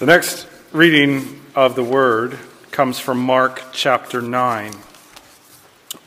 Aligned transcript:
The 0.00 0.06
next 0.06 0.48
reading 0.72 1.40
of 1.54 1.76
the 1.76 1.84
word 1.84 2.36
comes 2.72 2.98
from 2.98 3.20
Mark 3.20 3.62
chapter 3.70 4.20
9, 4.20 4.74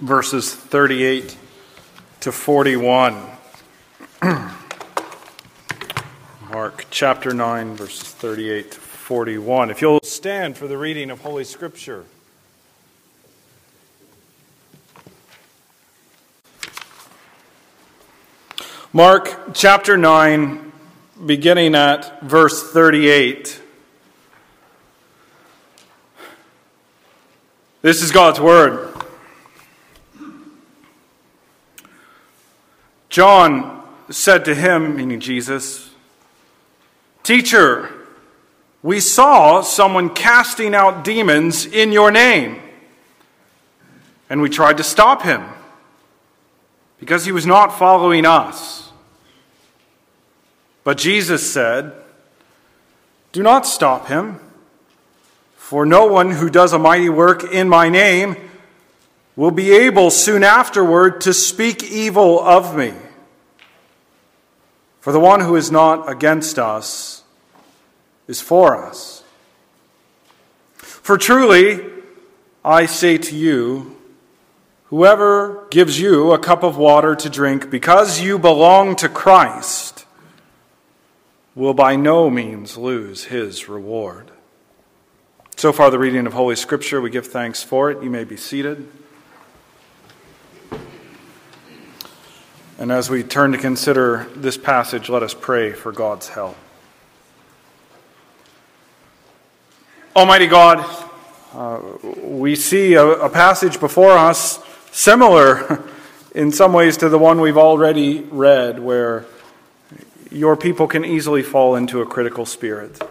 verses 0.02 0.54
38 0.54 1.38
to 2.20 2.34
41. 2.34 3.16
Mark 6.52 6.86
chapter 6.90 7.34
9, 7.34 7.76
verses 7.78 8.12
38 8.12 8.72
to 8.72 8.78
41. 8.78 9.70
If 9.70 9.82
you'll 9.82 10.02
stand 10.04 10.58
for 10.58 10.68
the 10.68 10.78
reading 10.78 11.10
of 11.10 11.22
Holy 11.22 11.46
Scripture. 11.46 12.04
Mark 18.92 19.54
chapter 19.54 19.96
9, 19.96 20.74
beginning 21.26 21.74
at 21.74 22.22
verse 22.22 22.70
38. 22.74 23.62
This 27.88 28.04
is 28.04 28.12
God's 28.12 28.42
Word. 28.42 28.94
John 33.08 33.82
said 34.10 34.44
to 34.44 34.54
him, 34.54 34.98
meaning 34.98 35.22
Jesus, 35.22 35.92
Teacher, 37.24 37.90
we 38.84 39.00
saw 39.00 39.62
someone 39.62 40.14
casting 40.14 40.76
out 40.76 41.06
demons 41.06 41.66
in 41.66 41.94
your 41.94 42.12
name, 42.12 42.60
and 44.30 44.42
we 44.42 44.50
tried 44.50 44.76
to 44.76 44.84
stop 44.84 45.22
him 45.22 45.46
because 47.00 47.24
he 47.24 47.32
was 47.32 47.46
not 47.46 47.68
following 47.68 48.26
us. 48.26 48.92
But 50.84 50.98
Jesus 50.98 51.54
said, 51.54 51.94
Do 53.32 53.42
not 53.42 53.66
stop 53.66 54.10
him. 54.10 54.42
For 55.68 55.86
no 55.86 56.06
one 56.06 56.32
who 56.32 56.50
does 56.50 56.72
a 56.72 56.80
mighty 56.80 57.10
work 57.10 57.44
in 57.44 57.68
my 57.68 57.90
name 57.90 58.38
will 59.36 59.52
be 59.52 59.74
able 59.74 60.12
soon 60.12 60.42
afterward 60.42 61.20
to 61.20 61.34
speak 61.34 61.84
evil 61.84 62.40
of 62.40 62.74
me. 62.74 62.94
For 65.02 65.12
the 65.12 65.20
one 65.20 65.42
who 65.42 65.58
is 65.58 65.70
not 65.70 66.10
against 66.10 66.58
us 66.58 67.22
is 68.30 68.40
for 68.40 68.82
us. 68.82 69.26
For 70.78 71.18
truly, 71.18 71.86
I 72.64 72.86
say 72.86 73.18
to 73.18 73.36
you, 73.36 73.98
whoever 74.86 75.68
gives 75.70 76.00
you 76.00 76.32
a 76.32 76.40
cup 76.40 76.64
of 76.64 76.78
water 76.78 77.14
to 77.14 77.30
drink 77.30 77.70
because 77.70 78.22
you 78.22 78.40
belong 78.40 78.96
to 78.96 79.10
Christ 79.10 80.06
will 81.56 81.74
by 81.74 81.98
no 81.98 82.30
means 82.30 82.78
lose 82.78 83.26
his 83.26 83.68
reward. 83.68 84.32
So 85.58 85.74
far, 85.74 85.90
the 85.90 85.98
reading 85.98 86.28
of 86.28 86.34
Holy 86.34 86.56
Scripture, 86.56 87.02
we 87.02 87.10
give 87.10 87.26
thanks 87.26 87.64
for 87.64 87.90
it. 87.90 88.04
You 88.04 88.12
may 88.12 88.26
be 88.26 88.38
seated. 88.38 88.88
And 92.78 92.92
as 92.92 93.10
we 93.10 93.24
turn 93.24 93.54
to 93.54 93.58
consider 93.58 94.28
this 94.36 94.56
passage, 94.56 95.10
let 95.10 95.24
us 95.24 95.34
pray 95.34 95.72
for 95.72 95.92
God's 95.92 96.28
help. 96.28 96.56
Almighty 100.16 100.46
God, 100.46 100.86
uh, 101.54 101.82
we 102.22 102.56
see 102.56 102.94
a, 102.94 103.08
a 103.08 103.30
passage 103.30 103.80
before 103.80 104.12
us 104.12 104.64
similar 104.92 105.84
in 106.36 106.52
some 106.52 106.72
ways 106.72 106.98
to 106.98 107.10
the 107.10 107.18
one 107.18 107.42
we've 107.42 107.58
already 107.58 108.20
read, 108.30 108.78
where 108.78 109.26
your 110.30 110.56
people 110.56 110.88
can 110.88 111.04
easily 111.04 111.42
fall 111.42 111.76
into 111.76 112.00
a 112.00 112.06
critical 112.06 112.46
spirit. 112.46 113.02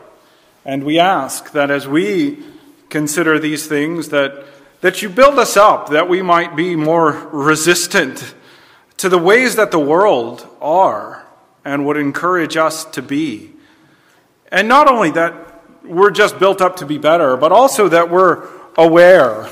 And 0.66 0.82
we 0.82 0.98
ask 0.98 1.52
that 1.52 1.70
as 1.70 1.86
we 1.86 2.42
consider 2.88 3.38
these 3.38 3.68
things, 3.68 4.08
that, 4.08 4.44
that 4.80 5.00
you 5.00 5.08
build 5.08 5.38
us 5.38 5.56
up, 5.56 5.90
that 5.90 6.08
we 6.08 6.22
might 6.22 6.56
be 6.56 6.74
more 6.74 7.12
resistant 7.30 8.34
to 8.96 9.08
the 9.08 9.16
ways 9.16 9.54
that 9.54 9.70
the 9.70 9.78
world 9.78 10.44
are 10.60 11.24
and 11.64 11.86
would 11.86 11.96
encourage 11.96 12.56
us 12.56 12.84
to 12.86 13.00
be. 13.00 13.52
And 14.50 14.66
not 14.66 14.88
only 14.88 15.12
that 15.12 15.34
we're 15.84 16.10
just 16.10 16.40
built 16.40 16.60
up 16.60 16.76
to 16.76 16.86
be 16.86 16.98
better, 16.98 17.36
but 17.36 17.52
also 17.52 17.88
that 17.88 18.10
we're 18.10 18.48
aware 18.76 19.48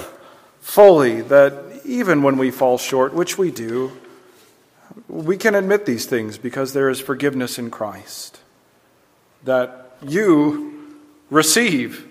fully 0.60 1.20
that 1.20 1.80
even 1.84 2.24
when 2.24 2.38
we 2.38 2.50
fall 2.50 2.76
short, 2.76 3.14
which 3.14 3.38
we 3.38 3.52
do, 3.52 3.92
we 5.06 5.36
can 5.36 5.54
admit 5.54 5.86
these 5.86 6.06
things 6.06 6.38
because 6.38 6.72
there 6.72 6.88
is 6.88 6.98
forgiveness 6.98 7.56
in 7.56 7.70
Christ. 7.70 8.40
That 9.44 9.96
you 10.02 10.73
receive 11.34 12.08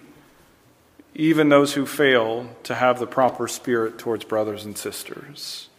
even 1.15 1.49
those 1.49 1.73
who 1.73 1.85
fail 1.85 2.49
to 2.63 2.75
have 2.75 2.99
the 2.99 3.07
proper 3.07 3.47
spirit 3.47 3.97
towards 3.97 4.25
brothers 4.25 4.65
and 4.65 4.77
sisters. 4.77 5.69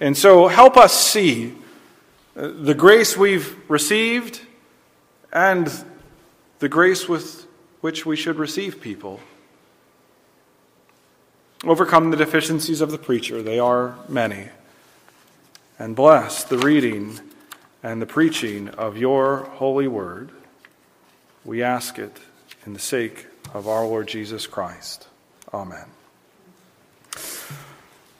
And 0.00 0.16
so 0.16 0.48
help 0.48 0.76
us 0.76 0.92
see 0.92 1.54
uh, 2.36 2.50
the 2.54 2.74
grace 2.74 3.16
we've 3.16 3.58
received 3.68 4.40
and 5.32 5.72
the 6.60 6.68
grace 6.68 7.08
with 7.08 7.46
which 7.80 8.06
we 8.06 8.16
should 8.16 8.36
receive 8.36 8.80
people. 8.80 9.20
Overcome 11.64 12.10
the 12.10 12.16
deficiencies 12.16 12.80
of 12.80 12.90
the 12.90 12.98
preacher, 12.98 13.42
they 13.42 13.58
are 13.58 13.96
many. 14.08 14.48
And 15.78 15.96
bless 15.96 16.44
the 16.44 16.58
reading 16.58 17.18
and 17.82 18.00
the 18.00 18.06
preaching 18.06 18.68
of 18.68 18.96
your 18.96 19.38
holy 19.54 19.88
word. 19.88 20.30
We 21.44 21.62
ask 21.62 21.98
it 21.98 22.18
in 22.66 22.72
the 22.72 22.78
sake 22.78 23.26
of 23.52 23.68
our 23.68 23.86
Lord 23.86 24.08
Jesus 24.08 24.46
Christ. 24.46 25.06
Amen. 25.52 25.84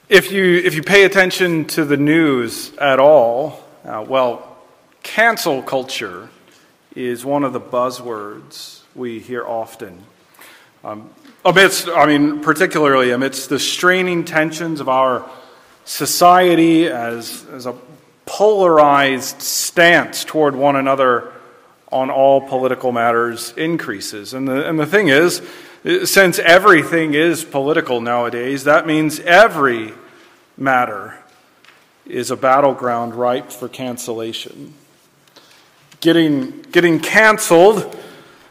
If 0.09 0.31
you, 0.31 0.45
if 0.59 0.75
you 0.75 0.83
pay 0.83 1.05
attention 1.05 1.65
to 1.69 1.85
the 1.85 1.97
news 1.97 2.73
at 2.77 3.01
all, 3.01 3.65
uh, 3.85 4.05
well, 4.07 4.59
cancel 5.03 5.63
culture 5.63 6.29
is 6.95 7.25
one 7.25 7.43
of 7.43 7.53
the 7.53 7.61
buzzwords 7.61 8.83
we 8.95 9.19
hear 9.19 9.45
often. 9.45 10.05
Um, 10.85 11.11
amidst, 11.45 11.89
I 11.89 12.07
mean, 12.07 12.41
particularly 12.41 13.11
amidst 13.11 13.49
the 13.49 13.59
straining 13.59 14.25
tensions 14.25 14.81
of 14.81 14.89
our 14.89 15.29
society 15.85 16.87
as, 16.87 17.45
as 17.53 17.67
a 17.67 17.75
polarized 18.27 19.41
stance 19.43 20.25
toward 20.25 20.55
one 20.55 20.77
another 20.77 21.34
on 21.95 22.11
all 22.11 22.41
political 22.41 22.91
matters 22.91 23.55
increases. 23.57 24.35
And 24.35 24.49
the, 24.49 24.69
and 24.69 24.81
the 24.81 24.85
thing 24.85 25.09
is, 25.09 25.41
since 26.05 26.41
everything 26.41 27.15
is 27.15 27.45
political 27.45 28.01
nowadays, 28.01 28.65
that 28.65 28.85
means 28.85 29.21
every 29.21 29.95
matter 30.57 31.17
is 32.05 32.33
a 32.33 32.37
battleground 32.37 33.15
ripe 33.15 33.53
for 33.53 33.69
cancellation. 33.69 34.75
Getting, 36.01 36.63
getting 36.63 36.99
canceled 36.99 37.97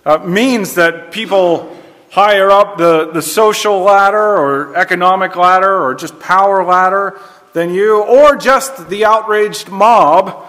uh, 0.05 0.19
means 0.19 0.75
that 0.75 1.11
people 1.11 1.77
higher 2.11 2.49
up 2.49 2.77
the, 2.77 3.11
the 3.11 3.21
social 3.21 3.81
ladder 3.81 4.17
or 4.17 4.75
economic 4.77 5.35
ladder 5.35 5.83
or 5.83 5.95
just 5.95 6.17
power 6.19 6.63
ladder 6.63 7.19
than 7.51 7.73
you, 7.73 8.01
or 8.01 8.37
just 8.37 8.89
the 8.89 9.03
outraged 9.03 9.69
mob, 9.69 10.47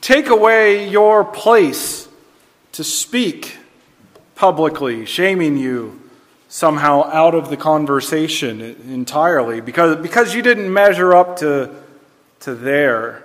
take 0.00 0.28
away 0.28 0.88
your 0.88 1.24
place 1.24 2.08
to 2.72 2.84
speak 2.84 3.56
publicly, 4.34 5.04
shaming 5.06 5.56
you 5.56 6.00
somehow 6.48 7.04
out 7.04 7.34
of 7.34 7.48
the 7.48 7.56
conversation 7.56 8.60
entirely 8.60 9.60
because, 9.60 9.96
because 10.02 10.34
you 10.34 10.42
didn't 10.42 10.72
measure 10.72 11.14
up 11.14 11.36
to, 11.36 11.74
to 12.40 12.54
their 12.54 13.24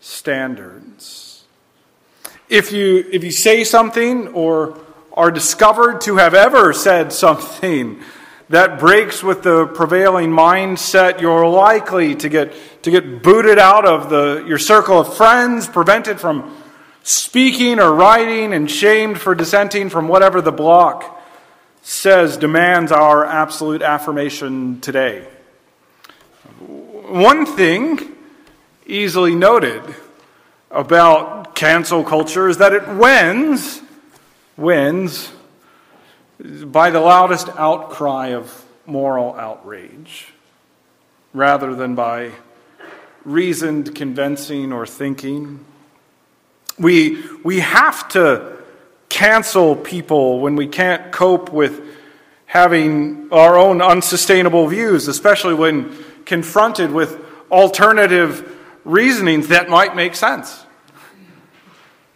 standards. 0.00 1.44
If 2.48 2.72
you, 2.72 3.04
if 3.12 3.24
you 3.24 3.30
say 3.30 3.64
something 3.64 4.28
or 4.28 4.78
are 5.12 5.30
discovered 5.30 6.00
to 6.02 6.16
have 6.16 6.34
ever 6.34 6.72
said 6.72 7.12
something 7.12 8.00
that 8.50 8.80
breaks 8.80 9.22
with 9.22 9.44
the 9.44 9.66
prevailing 9.68 10.30
mindset, 10.30 11.20
you're 11.20 11.46
likely 11.46 12.16
to 12.16 12.28
get, 12.28 12.52
to 12.82 12.90
get 12.90 13.22
booted 13.22 13.60
out 13.60 13.86
of 13.86 14.10
the, 14.10 14.44
your 14.46 14.58
circle 14.58 14.98
of 14.98 15.16
friends, 15.16 15.68
prevented 15.68 16.18
from 16.18 16.56
speaking 17.04 17.78
or 17.78 17.94
writing, 17.94 18.52
and 18.52 18.68
shamed 18.68 19.20
for 19.20 19.36
dissenting 19.36 19.88
from 19.88 20.08
whatever 20.08 20.40
the 20.40 20.50
block 20.50 21.22
says 21.82 22.36
demands 22.36 22.90
our 22.90 23.24
absolute 23.24 23.82
affirmation 23.82 24.80
today. 24.80 25.24
One 26.58 27.46
thing 27.46 28.16
easily 28.84 29.36
noted 29.36 29.82
about 30.72 31.54
cancel 31.54 32.02
culture 32.02 32.48
is 32.48 32.58
that 32.58 32.72
it 32.72 32.88
wins, 32.88 33.80
wins 34.56 35.30
by 36.64 36.90
the 36.90 37.00
loudest 37.00 37.48
outcry 37.50 38.28
of 38.28 38.64
moral 38.86 39.34
outrage 39.34 40.28
rather 41.32 41.74
than 41.74 41.94
by 41.94 42.32
reasoned 43.24 43.94
convincing 43.94 44.72
or 44.72 44.86
thinking. 44.86 45.64
We, 46.78 47.22
we 47.44 47.60
have 47.60 48.08
to 48.10 48.56
cancel 49.08 49.76
people 49.76 50.40
when 50.40 50.56
we 50.56 50.66
can't 50.66 51.12
cope 51.12 51.52
with 51.52 51.82
having 52.46 53.28
our 53.30 53.58
own 53.58 53.82
unsustainable 53.82 54.66
views, 54.66 55.08
especially 55.08 55.54
when 55.54 55.96
confronted 56.24 56.90
with 56.90 57.22
alternative 57.50 58.56
reasonings 58.84 59.48
that 59.48 59.68
might 59.68 59.94
make 59.94 60.14
sense. 60.14 60.64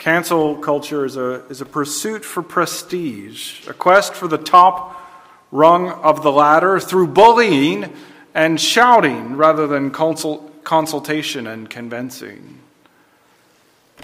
Cancel 0.04 0.56
culture 0.56 1.06
is 1.06 1.16
a, 1.16 1.46
is 1.46 1.62
a 1.62 1.64
pursuit 1.64 2.26
for 2.26 2.42
prestige, 2.42 3.66
a 3.66 3.72
quest 3.72 4.12
for 4.12 4.28
the 4.28 4.36
top 4.36 5.02
rung 5.50 5.88
of 5.88 6.22
the 6.22 6.30
ladder 6.30 6.78
through 6.78 7.06
bullying 7.06 7.90
and 8.34 8.60
shouting 8.60 9.38
rather 9.38 9.66
than 9.66 9.90
consult, 9.90 10.62
consultation 10.62 11.46
and 11.46 11.70
convincing. 11.70 12.58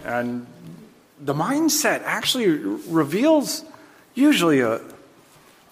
And 0.02 0.46
the 1.20 1.34
mindset 1.34 2.00
actually 2.06 2.48
reveals 2.48 3.62
usually 4.14 4.60
a, 4.60 4.80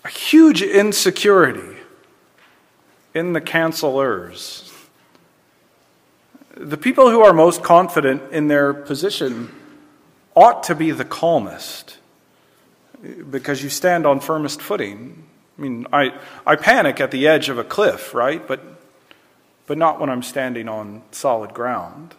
a 0.04 0.08
huge 0.10 0.60
insecurity 0.60 1.78
in 3.14 3.32
the 3.32 3.40
cancelers. 3.40 4.70
The 6.54 6.76
people 6.76 7.08
who 7.08 7.22
are 7.22 7.32
most 7.32 7.62
confident 7.62 8.30
in 8.30 8.48
their 8.48 8.74
position 8.74 9.54
ought 10.38 10.62
to 10.64 10.74
be 10.74 10.92
the 10.92 11.04
calmest 11.04 11.98
because 13.30 13.62
you 13.62 13.68
stand 13.68 14.06
on 14.06 14.20
firmest 14.20 14.62
footing. 14.62 15.24
I 15.58 15.60
mean, 15.60 15.86
I, 15.92 16.18
I 16.46 16.54
panic 16.54 17.00
at 17.00 17.10
the 17.10 17.26
edge 17.26 17.48
of 17.48 17.58
a 17.58 17.64
cliff, 17.64 18.14
right? 18.14 18.46
But, 18.46 18.60
but 19.66 19.76
not 19.76 20.00
when 20.00 20.08
I'm 20.08 20.22
standing 20.22 20.68
on 20.68 21.02
solid 21.10 21.52
ground. 21.54 22.14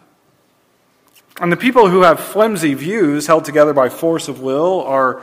And 1.40 1.50
the 1.50 1.56
people 1.56 1.88
who 1.88 2.02
have 2.02 2.20
flimsy 2.20 2.74
views 2.74 3.26
held 3.26 3.46
together 3.46 3.72
by 3.72 3.88
force 3.88 4.28
of 4.28 4.40
will 4.40 4.82
are, 4.82 5.22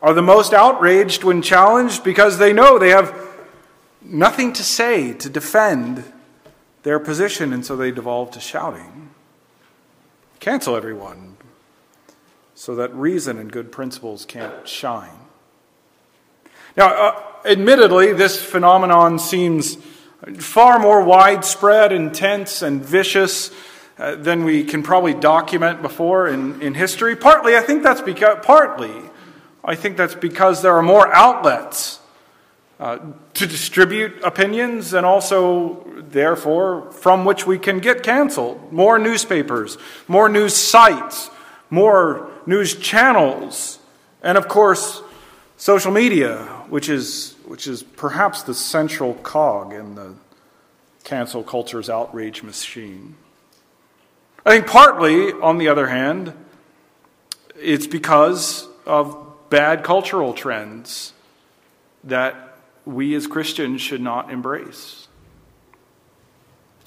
are 0.00 0.14
the 0.14 0.22
most 0.22 0.54
outraged 0.54 1.24
when 1.24 1.42
challenged 1.42 2.02
because 2.02 2.38
they 2.38 2.54
know 2.54 2.78
they 2.78 2.90
have 2.90 3.14
nothing 4.00 4.54
to 4.54 4.62
say 4.62 5.12
to 5.12 5.28
defend 5.28 6.10
their 6.84 6.98
position, 6.98 7.52
and 7.52 7.66
so 7.66 7.76
they 7.76 7.90
devolve 7.90 8.30
to 8.30 8.40
shouting. 8.40 9.10
Cancel 10.40 10.76
everyone 10.76 11.37
so 12.58 12.74
that 12.74 12.92
reason 12.92 13.38
and 13.38 13.52
good 13.52 13.70
principles 13.70 14.26
can't 14.26 14.66
shine. 14.66 15.16
Now, 16.76 16.88
uh, 16.88 17.22
admittedly, 17.44 18.12
this 18.12 18.42
phenomenon 18.42 19.20
seems 19.20 19.76
far 20.38 20.80
more 20.80 21.00
widespread, 21.04 21.92
intense, 21.92 22.60
and 22.60 22.84
vicious 22.84 23.52
uh, 23.96 24.16
than 24.16 24.42
we 24.42 24.64
can 24.64 24.82
probably 24.82 25.14
document 25.14 25.82
before 25.82 26.26
in, 26.26 26.60
in 26.60 26.74
history. 26.74 27.14
Partly, 27.14 27.56
I 27.56 27.60
think 27.60 27.84
that's 27.84 28.00
because, 28.00 28.38
partly, 28.42 28.92
I 29.64 29.76
think 29.76 29.96
that's 29.96 30.16
because 30.16 30.60
there 30.60 30.76
are 30.76 30.82
more 30.82 31.14
outlets 31.14 32.00
uh, 32.80 32.98
to 33.34 33.46
distribute 33.46 34.20
opinions 34.24 34.94
and 34.94 35.06
also, 35.06 35.86
therefore, 35.96 36.90
from 36.90 37.24
which 37.24 37.46
we 37.46 37.56
can 37.56 37.78
get 37.78 38.02
canceled. 38.02 38.72
More 38.72 38.98
newspapers, 38.98 39.78
more 40.08 40.28
news 40.28 40.56
sites, 40.56 41.30
more 41.70 42.32
news 42.48 42.74
channels, 42.74 43.78
and 44.22 44.38
of 44.38 44.48
course, 44.48 45.02
social 45.58 45.92
media, 45.92 46.38
which 46.70 46.88
is, 46.88 47.34
which 47.46 47.66
is 47.66 47.82
perhaps 47.82 48.42
the 48.42 48.54
central 48.54 49.12
cog 49.16 49.74
in 49.74 49.94
the 49.94 50.14
cancel 51.04 51.42
culture's 51.42 51.90
outrage 51.90 52.42
machine. 52.42 53.16
I 54.46 54.50
think 54.50 54.66
partly, 54.66 55.32
on 55.32 55.58
the 55.58 55.68
other 55.68 55.88
hand, 55.88 56.32
it's 57.60 57.86
because 57.86 58.66
of 58.86 59.50
bad 59.50 59.84
cultural 59.84 60.32
trends 60.32 61.12
that 62.04 62.56
we 62.86 63.14
as 63.14 63.26
Christians 63.26 63.82
should 63.82 64.00
not 64.00 64.32
embrace. 64.32 65.06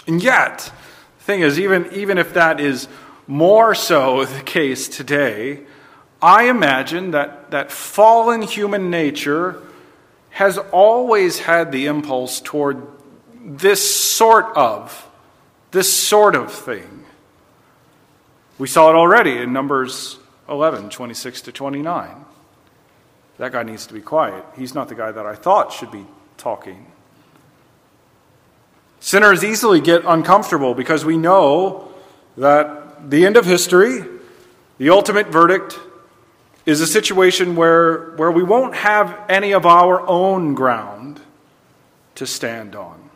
And 0.08 0.24
yet, 0.24 0.72
the 1.20 1.24
thing 1.24 1.42
is, 1.42 1.60
even, 1.60 1.88
even 1.94 2.18
if 2.18 2.34
that 2.34 2.60
is 2.60 2.88
more 3.32 3.74
so 3.74 4.26
the 4.26 4.42
case 4.42 4.90
today, 4.90 5.62
I 6.22 6.50
imagine 6.50 7.12
that, 7.12 7.52
that 7.52 7.72
fallen 7.72 8.42
human 8.42 8.90
nature 8.90 9.62
has 10.32 10.58
always 10.58 11.40
had 11.40 11.72
the 11.72 11.86
impulse 11.86 12.42
toward 12.42 12.86
this 13.34 13.96
sort 13.96 14.48
of, 14.58 15.10
this 15.72 15.92
sort 15.94 16.36
of 16.36 16.52
thing. 16.52 17.06
We 18.58 18.68
saw 18.68 18.90
it 18.90 18.96
already 18.96 19.38
in 19.38 19.54
Numbers 19.54 20.18
11, 20.50 20.90
26 20.90 21.42
to 21.44 21.52
29. 21.54 22.26
That 23.38 23.54
guy 23.54 23.64
needs 23.64 23.88
to 23.88 23.94
be 23.94 24.02
quiet. 24.02 24.44
He's 24.58 24.76
not 24.76 24.90
the 24.90 24.96
guy 24.96 25.14
that 25.14 25.26
I 25.26 25.36
thought 25.36 25.72
should 25.72 25.90
be 25.90 26.06
talking. 26.36 26.86
Sinners 29.00 29.42
easily 29.42 29.80
get 29.80 30.04
uncomfortable 30.06 30.74
because 30.74 31.06
we 31.06 31.16
know 31.16 31.94
that 32.36 32.81
the 33.08 33.26
end 33.26 33.38
of 33.38 33.46
history, 33.46 34.04
the 34.78 34.90
ultimate 34.90 35.28
verdict, 35.28 35.80
is 36.66 36.82
a 36.82 36.88
situation 36.88 37.56
where, 37.56 38.12
where 38.16 38.32
we 38.32 38.44
won't 38.44 38.76
have 38.76 39.20
any 39.30 39.52
of 39.52 39.66
our 39.66 40.06
own 40.08 40.54
ground 40.54 41.20
to 42.16 42.28
stand 42.28 42.76
on. 42.76 43.10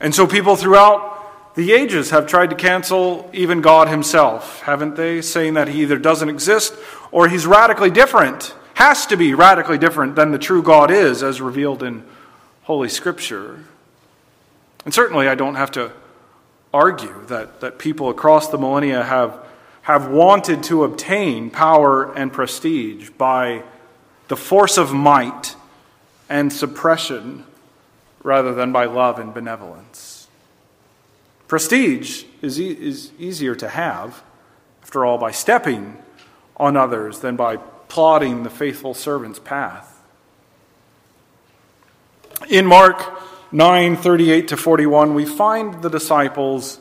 And 0.00 0.14
so 0.14 0.26
people 0.26 0.56
throughout 0.56 1.54
the 1.54 1.72
ages 1.72 2.10
have 2.10 2.28
tried 2.28 2.50
to 2.50 2.56
cancel 2.56 3.28
even 3.32 3.60
God 3.60 3.88
himself, 3.88 4.62
haven't 4.62 4.94
they? 4.94 5.20
Saying 5.20 5.54
that 5.54 5.66
he 5.66 5.82
either 5.82 5.98
doesn't 5.98 6.28
exist 6.28 6.72
or 7.10 7.28
he's 7.28 7.46
radically 7.46 7.90
different, 7.90 8.54
has 8.74 9.06
to 9.06 9.16
be 9.16 9.34
radically 9.34 9.78
different 9.78 10.14
than 10.14 10.30
the 10.30 10.38
true 10.38 10.62
God 10.62 10.92
is, 10.92 11.22
as 11.22 11.40
revealed 11.40 11.82
in 11.82 12.04
Holy 12.62 12.88
Scripture. 12.88 13.64
And 14.84 14.94
certainly, 14.94 15.26
I 15.26 15.34
don't 15.34 15.56
have 15.56 15.72
to 15.72 15.90
argue 16.72 17.24
that, 17.26 17.60
that 17.60 17.78
people 17.78 18.10
across 18.10 18.48
the 18.48 18.58
millennia 18.58 19.02
have, 19.02 19.44
have 19.82 20.08
wanted 20.08 20.62
to 20.64 20.84
obtain 20.84 21.50
power 21.50 22.12
and 22.14 22.32
prestige 22.32 23.10
by 23.10 23.62
the 24.28 24.36
force 24.36 24.76
of 24.76 24.92
might 24.92 25.56
and 26.28 26.52
suppression 26.52 27.44
rather 28.22 28.54
than 28.54 28.72
by 28.72 28.84
love 28.84 29.18
and 29.18 29.32
benevolence. 29.32 30.28
Prestige 31.46 32.24
is, 32.42 32.60
e- 32.60 32.72
is 32.72 33.12
easier 33.18 33.54
to 33.54 33.68
have, 33.68 34.22
after 34.82 35.04
all, 35.04 35.16
by 35.16 35.30
stepping 35.30 35.96
on 36.58 36.76
others 36.76 37.20
than 37.20 37.36
by 37.36 37.56
plodding 37.56 38.42
the 38.42 38.50
faithful 38.50 38.92
servant's 38.92 39.38
path. 39.38 40.02
In 42.50 42.66
Mark 42.66 43.22
9 43.50 43.96
38 43.96 44.48
to 44.48 44.56
41, 44.56 45.14
we 45.14 45.24
find 45.24 45.82
the 45.82 45.88
disciples 45.88 46.78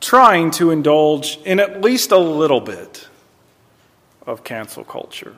trying 0.00 0.50
to 0.52 0.70
indulge 0.70 1.38
in 1.44 1.60
at 1.60 1.80
least 1.80 2.10
a 2.10 2.18
little 2.18 2.60
bit 2.60 3.08
of 4.26 4.42
cancel 4.42 4.84
culture. 4.84 5.36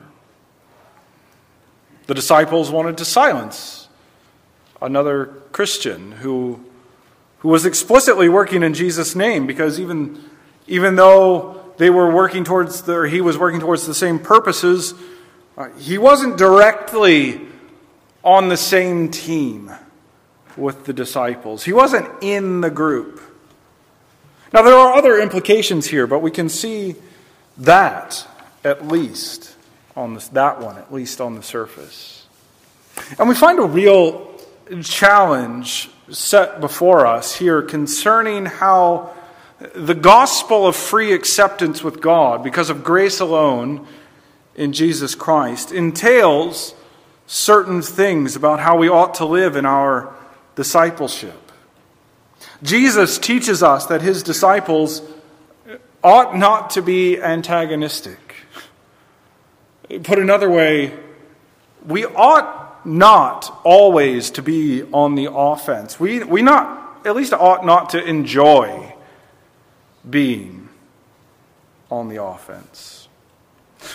The 2.07 2.13
disciples 2.13 2.71
wanted 2.71 2.97
to 2.97 3.05
silence 3.05 3.87
another 4.81 5.27
Christian 5.51 6.11
who 6.13 6.65
who 7.45 7.51
was 7.51 7.63
explicitly 7.63 8.27
working 8.27 8.63
in 8.63 8.73
Jesus' 8.73 9.15
name 9.15 9.45
because 9.45 9.79
even, 9.79 10.19
even 10.65 10.95
though 10.95 11.61
they 11.77 11.91
were 11.91 12.11
working 12.11 12.43
towards 12.43 12.81
the, 12.81 12.93
or 12.93 13.05
he 13.05 13.21
was 13.21 13.37
working 13.37 13.59
towards 13.59 13.85
the 13.85 13.93
same 13.93 14.17
purposes, 14.17 14.95
uh, 15.55 15.69
he 15.77 15.99
wasn't 15.99 16.39
directly 16.39 17.44
on 18.25 18.49
the 18.49 18.57
same 18.57 19.09
team 19.09 19.71
with 20.57 20.85
the 20.85 20.93
disciples. 20.93 21.63
He 21.63 21.71
wasn't 21.71 22.09
in 22.21 22.61
the 22.61 22.71
group. 22.71 23.21
Now, 24.51 24.63
there 24.63 24.73
are 24.73 24.93
other 24.95 25.19
implications 25.19 25.85
here, 25.85 26.07
but 26.07 26.19
we 26.19 26.31
can 26.31 26.49
see 26.49 26.95
that 27.57 28.27
at 28.63 28.87
least 28.87 29.55
on 29.95 30.19
that 30.33 30.59
one, 30.59 30.77
at 30.77 30.91
least 30.91 31.21
on 31.21 31.35
the 31.35 31.43
surface. 31.43 32.25
And 33.19 33.29
we 33.29 33.35
find 33.35 33.59
a 33.59 33.63
real 33.63 34.33
challenge 34.81 35.89
set 36.09 36.59
before 36.61 37.05
us 37.05 37.35
here 37.35 37.61
concerning 37.61 38.45
how 38.45 39.13
the 39.75 39.93
gospel 39.93 40.65
of 40.65 40.75
free 40.75 41.13
acceptance 41.13 41.83
with 41.83 42.01
God, 42.01 42.43
because 42.43 42.69
of 42.69 42.83
grace 42.83 43.19
alone 43.19 43.85
in 44.55 44.73
Jesus 44.73 45.15
Christ, 45.15 45.71
entails 45.71 46.73
certain 47.27 47.81
things 47.81 48.35
about 48.35 48.59
how 48.59 48.77
we 48.77 48.89
ought 48.89 49.15
to 49.15 49.25
live 49.25 49.55
in 49.55 49.65
our 49.65 50.13
discipleship. 50.55 51.51
Jesus 52.63 53.17
teaches 53.17 53.63
us 53.63 53.87
that 53.87 54.01
his 54.01 54.23
disciples 54.23 55.01
ought 56.03 56.37
not 56.37 56.71
to 56.71 56.81
be 56.81 57.19
antagonistic. 57.19 58.35
Put 60.03 60.19
another 60.19 60.49
way, 60.49 60.93
we 61.85 62.05
ought 62.05 62.85
not 62.85 63.61
always 63.63 64.31
to 64.31 64.41
be 64.41 64.83
on 64.83 65.15
the 65.15 65.31
offense. 65.31 65.99
We, 65.99 66.23
we 66.23 66.41
not, 66.41 67.05
at 67.05 67.15
least 67.15 67.33
ought 67.33 67.65
not 67.65 67.91
to 67.91 68.03
enjoy 68.03 68.93
being 70.07 70.69
on 71.89 72.09
the 72.09 72.23
offense. 72.23 73.07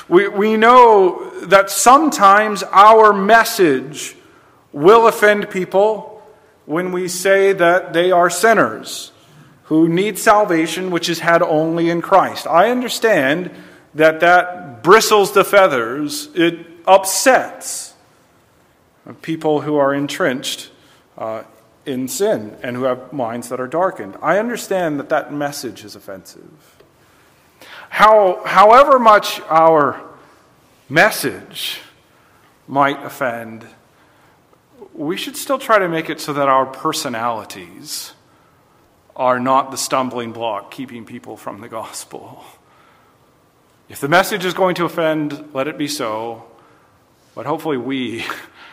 We, 0.09 0.29
we 0.29 0.57
know 0.57 1.31
that 1.47 1.71
sometimes 1.71 2.63
our 2.63 3.13
message 3.13 4.17
will 4.73 5.07
offend 5.07 5.51
people 5.51 6.23
when 6.67 6.93
we 6.93 7.09
say 7.09 7.53
that 7.53 7.93
they 7.93 8.13
are 8.13 8.31
sinners 8.31 9.13
who 9.65 9.89
need 9.89 10.19
salvation, 10.19 10.91
which 10.91 11.09
is 11.09 11.21
had 11.21 11.43
only 11.43 11.91
in 11.91 12.03
Christ. 12.03 12.47
I 12.47 12.71
understand 12.71 13.51
that 13.95 14.21
that 14.21 14.83
bristles 14.83 15.33
the 15.33 15.45
feathers, 15.45 16.29
it 16.35 16.67
upsets 16.87 17.95
people 19.23 19.63
who 19.63 19.77
are 19.77 19.95
entrenched 19.95 20.71
uh, 21.19 21.43
in 21.87 22.09
sin 22.09 22.57
and 22.63 22.77
who 22.77 22.85
have 22.85 23.13
minds 23.13 23.49
that 23.49 23.61
are 23.61 23.67
darkened. 23.67 24.17
I 24.23 24.39
understand 24.39 24.99
that 25.01 25.09
that 25.09 25.33
message 25.33 25.85
is 25.85 25.97
offensive. 25.97 26.70
How, 27.91 28.41
however 28.47 28.99
much 28.99 29.41
our 29.43 30.01
message 30.89 31.81
might 32.67 33.05
offend, 33.05 33.67
we 34.95 35.17
should 35.17 35.37
still 35.37 35.59
try 35.59 35.79
to 35.79 35.89
make 35.89 36.09
it 36.09 36.21
so 36.21 36.33
that 36.33 36.49
our 36.49 36.65
personalities 36.65 38.13
are 39.17 39.41
not 39.41 39.73
the 39.73 39.77
stumbling 39.77 40.33
block 40.33 40.71
keeping 40.71 41.05
people 41.05 41.37
from 41.37 41.61
the 41.61 41.69
gospel. 41.69 42.45
If 43.89 44.01
the 44.01 44.09
message 44.09 44.45
is 44.45 44.55
going 44.55 44.77
to 44.77 44.85
offend, 44.85 45.51
let 45.53 45.67
it 45.67 45.77
be 45.77 45.89
so. 45.89 46.45
But 47.35 47.45
hopefully, 47.45 47.77
we, 47.77 48.25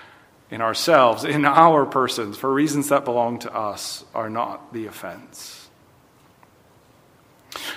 in 0.51 0.61
ourselves, 0.61 1.23
in 1.25 1.43
our 1.43 1.87
persons, 1.87 2.37
for 2.37 2.53
reasons 2.53 2.89
that 2.89 3.03
belong 3.03 3.39
to 3.39 3.53
us, 3.53 4.05
are 4.13 4.29
not 4.29 4.73
the 4.73 4.85
offense. 4.85 5.69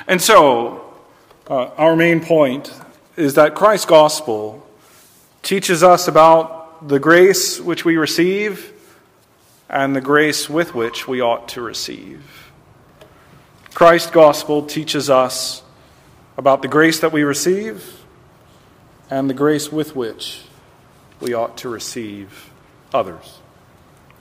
And 0.06 0.20
so, 0.20 0.89
uh, 1.50 1.69
our 1.76 1.97
main 1.97 2.21
point 2.21 2.73
is 3.16 3.35
that 3.35 3.57
Christ's 3.57 3.87
gospel 3.87 4.64
teaches 5.42 5.83
us 5.83 6.07
about 6.07 6.87
the 6.87 7.00
grace 7.00 7.61
which 7.61 7.85
we 7.85 7.97
receive 7.97 8.73
and 9.69 9.95
the 9.97 10.00
grace 10.00 10.49
with 10.49 10.76
which 10.76 11.09
we 11.09 11.21
ought 11.21 11.49
to 11.49 11.61
receive. 11.61 12.52
Christ's 13.75 14.12
gospel 14.12 14.64
teaches 14.64 15.11
us 15.11 15.62
about 16.38 16.62
the 16.62 16.69
grace 16.69 17.00
that 17.00 17.12
we 17.12 17.25
receive 17.25 17.99
and 19.11 19.28
the 19.28 19.35
grace 19.35 19.73
with 19.73 19.97
which 19.97 20.42
we 21.19 21.35
ought 21.35 21.57
to 21.59 21.69
receive 21.69 22.50
others. 22.95 23.40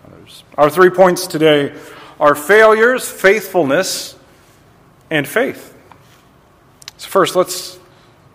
others. 0.04 0.44
Our 0.58 0.72
three 0.72 0.90
points 0.90 1.28
today 1.28 1.76
are 2.20 2.34
failures, 2.34 3.08
faithfulness, 3.08 4.16
and 5.12 5.28
faith. 5.28 5.76
So, 7.00 7.08
first, 7.08 7.34
let's, 7.34 7.80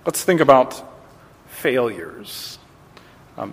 let's 0.06 0.24
think 0.24 0.40
about 0.40 0.82
failures. 1.48 2.58
Um, 3.36 3.52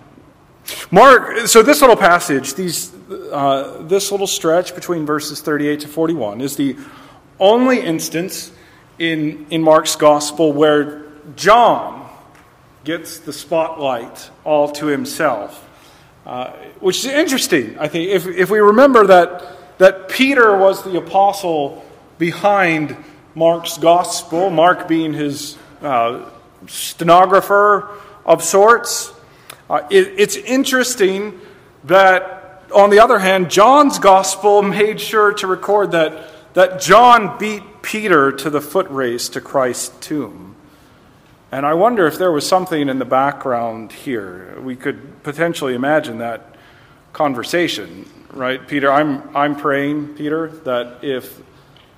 Mark, 0.90 1.46
so 1.48 1.62
this 1.62 1.82
little 1.82 1.96
passage, 1.96 2.54
these, 2.54 2.94
uh, 3.30 3.82
this 3.82 4.10
little 4.10 4.26
stretch 4.26 4.74
between 4.74 5.04
verses 5.04 5.42
38 5.42 5.80
to 5.80 5.88
41, 5.88 6.40
is 6.40 6.56
the 6.56 6.78
only 7.38 7.82
instance 7.82 8.52
in, 8.98 9.46
in 9.50 9.62
Mark's 9.62 9.96
gospel 9.96 10.50
where 10.50 11.04
John 11.36 12.08
gets 12.84 13.18
the 13.18 13.34
spotlight 13.34 14.30
all 14.44 14.72
to 14.72 14.86
himself. 14.86 15.68
Uh, 16.24 16.52
which 16.80 17.04
is 17.04 17.12
interesting, 17.12 17.78
I 17.78 17.88
think. 17.88 18.08
If, 18.08 18.26
if 18.26 18.48
we 18.48 18.60
remember 18.60 19.06
that, 19.08 19.76
that 19.76 20.08
Peter 20.08 20.56
was 20.56 20.82
the 20.82 20.96
apostle 20.96 21.84
behind 22.16 22.96
Mark's 23.34 23.78
gospel, 23.78 24.50
Mark 24.50 24.88
being 24.88 25.12
his 25.14 25.56
uh, 25.80 26.28
stenographer 26.66 27.88
of 28.24 28.42
sorts. 28.42 29.12
Uh, 29.68 29.86
it, 29.90 30.14
it's 30.18 30.36
interesting 30.36 31.40
that, 31.84 32.62
on 32.74 32.90
the 32.90 33.00
other 33.00 33.18
hand, 33.18 33.50
John's 33.50 33.98
gospel 33.98 34.62
made 34.62 35.00
sure 35.00 35.32
to 35.34 35.46
record 35.46 35.92
that, 35.92 36.54
that 36.54 36.80
John 36.80 37.38
beat 37.38 37.62
Peter 37.82 38.30
to 38.32 38.50
the 38.50 38.60
foot 38.60 38.88
race 38.90 39.28
to 39.30 39.40
Christ's 39.40 39.88
tomb. 40.06 40.54
And 41.50 41.66
I 41.66 41.74
wonder 41.74 42.06
if 42.06 42.18
there 42.18 42.32
was 42.32 42.46
something 42.46 42.88
in 42.88 42.98
the 42.98 43.04
background 43.04 43.92
here. 43.92 44.58
We 44.60 44.76
could 44.76 45.22
potentially 45.22 45.74
imagine 45.74 46.18
that 46.18 46.54
conversation, 47.12 48.06
right? 48.32 48.66
Peter, 48.66 48.90
I'm, 48.90 49.36
I'm 49.36 49.56
praying, 49.56 50.14
Peter, 50.14 50.48
that 50.64 51.02
if 51.02 51.40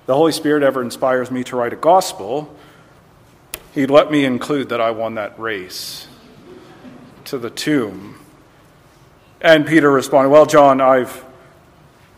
the 0.05 0.13
Holy 0.13 0.31
Spirit 0.31 0.63
ever 0.63 0.81
inspires 0.81 1.31
me 1.31 1.43
to 1.45 1.55
write 1.55 1.73
a 1.73 1.77
gospel, 1.77 2.55
He'd 3.73 3.91
let 3.91 4.09
me 4.09 4.23
include 4.23 4.69
that 4.69 4.79
I 4.79 4.91
won 4.91 5.15
that 5.15 5.37
race 5.37 6.07
to 7.25 7.37
the 7.37 7.49
tomb. 7.49 8.17
And 9.41 9.67
Peter 9.67 9.91
responded, 9.91 10.29
Well, 10.29 10.45
John, 10.45 10.79
I've 10.79 11.25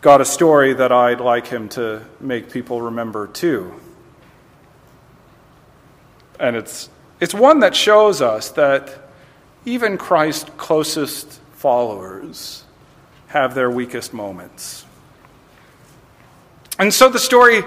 got 0.00 0.20
a 0.20 0.24
story 0.24 0.72
that 0.74 0.92
I'd 0.92 1.20
like 1.20 1.48
him 1.48 1.68
to 1.70 2.04
make 2.20 2.52
people 2.52 2.80
remember 2.82 3.26
too. 3.26 3.74
And 6.38 6.54
it's, 6.54 6.88
it's 7.18 7.34
one 7.34 7.60
that 7.60 7.74
shows 7.74 8.22
us 8.22 8.50
that 8.50 9.10
even 9.64 9.98
Christ's 9.98 10.48
closest 10.56 11.40
followers 11.54 12.64
have 13.26 13.56
their 13.56 13.70
weakest 13.70 14.14
moments. 14.14 14.86
And 16.78 16.94
so 16.94 17.08
the 17.08 17.18
story 17.18 17.62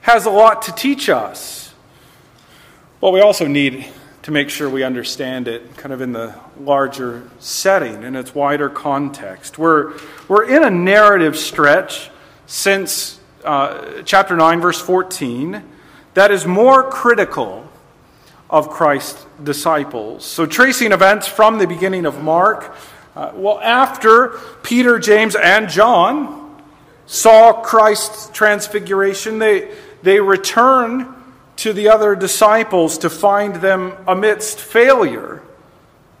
has 0.00 0.24
a 0.24 0.30
lot 0.30 0.62
to 0.62 0.72
teach 0.72 1.08
us. 1.10 1.74
But 3.00 3.12
we 3.12 3.20
also 3.20 3.46
need 3.46 3.86
to 4.22 4.30
make 4.30 4.50
sure 4.50 4.68
we 4.68 4.82
understand 4.82 5.48
it 5.48 5.76
kind 5.76 5.92
of 5.92 6.00
in 6.00 6.12
the 6.12 6.34
larger 6.58 7.28
setting, 7.38 8.02
in 8.02 8.16
its 8.16 8.34
wider 8.34 8.68
context. 8.68 9.58
We're, 9.58 9.94
we're 10.28 10.48
in 10.48 10.64
a 10.64 10.70
narrative 10.70 11.36
stretch 11.36 12.10
since 12.46 13.20
uh, 13.44 14.02
chapter 14.04 14.34
9, 14.34 14.60
verse 14.60 14.80
14, 14.80 15.62
that 16.14 16.30
is 16.30 16.46
more 16.46 16.90
critical 16.90 17.68
of 18.50 18.70
Christ's 18.70 19.26
disciples. 19.42 20.24
So, 20.24 20.46
tracing 20.46 20.92
events 20.92 21.28
from 21.28 21.58
the 21.58 21.66
beginning 21.66 22.06
of 22.06 22.22
Mark, 22.22 22.74
uh, 23.14 23.32
well, 23.34 23.60
after 23.60 24.38
Peter, 24.62 24.98
James, 24.98 25.36
and 25.36 25.68
John 25.68 26.47
saw 27.08 27.54
Christ's 27.54 28.28
transfiguration, 28.30 29.38
they, 29.38 29.74
they 30.02 30.20
return 30.20 31.14
to 31.56 31.72
the 31.72 31.88
other 31.88 32.14
disciples 32.14 32.98
to 32.98 33.10
find 33.10 33.56
them 33.56 33.94
amidst 34.06 34.60
failure 34.60 35.42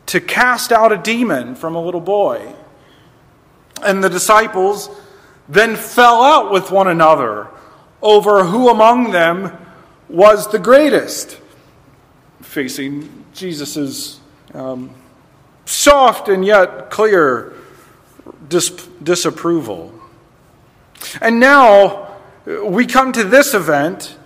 to 0.06 0.20
cast 0.20 0.72
out 0.72 0.90
a 0.90 0.96
demon 0.96 1.54
from 1.54 1.76
a 1.76 1.84
little 1.84 2.00
boy. 2.00 2.54
And 3.82 4.02
the 4.02 4.08
disciples 4.08 4.88
then 5.46 5.76
fell 5.76 6.22
out 6.22 6.50
with 6.50 6.70
one 6.70 6.88
another 6.88 7.48
over 8.00 8.44
who 8.44 8.70
among 8.70 9.10
them 9.10 9.56
was 10.08 10.50
the 10.50 10.58
greatest, 10.58 11.38
facing 12.40 13.26
Jesus' 13.34 14.20
um, 14.54 14.90
soft 15.66 16.28
and 16.28 16.46
yet 16.46 16.88
clear 16.88 17.52
dis- 18.48 18.88
disapproval. 19.02 19.97
And 21.20 21.40
now 21.40 22.16
we 22.46 22.86
come 22.86 23.12
to 23.12 23.24
this 23.24 23.54
event 23.54 24.16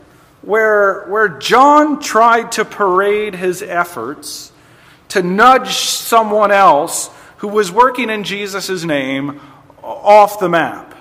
where, 0.43 1.07
where 1.07 1.29
John 1.29 2.01
tried 2.01 2.53
to 2.53 2.65
parade 2.65 3.35
his 3.35 3.63
efforts 3.63 4.53
to 5.09 5.23
nudge 5.23 5.75
someone 5.75 6.51
else 6.51 7.11
who 7.39 7.49
was 7.49 7.71
working 7.71 8.11
in 8.11 8.25
Jesus' 8.25 8.85
name 8.85 9.41
off 9.83 10.39
the 10.39 10.49
map. 10.49 10.95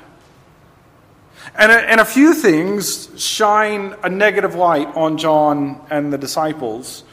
And 1.55 1.71
a, 1.71 1.75
and 1.75 1.99
a 1.99 2.05
few 2.05 2.33
things 2.33 3.09
shine 3.21 3.95
a 4.03 4.09
negative 4.09 4.55
light 4.55 4.87
on 4.95 5.17
John 5.17 5.85
and 5.89 6.11
the 6.11 6.17
disciples 6.17 7.03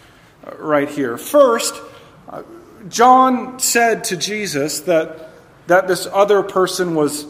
uh, 0.47 0.57
right 0.57 0.89
here. 0.89 1.19
First, 1.19 1.75
uh, 2.29 2.43
John 2.89 3.59
said 3.59 4.05
to 4.05 4.17
Jesus 4.17 4.81
that, 4.81 5.31
that 5.67 5.89
this 5.89 6.07
other 6.07 6.43
person 6.43 6.95
was 6.95 7.27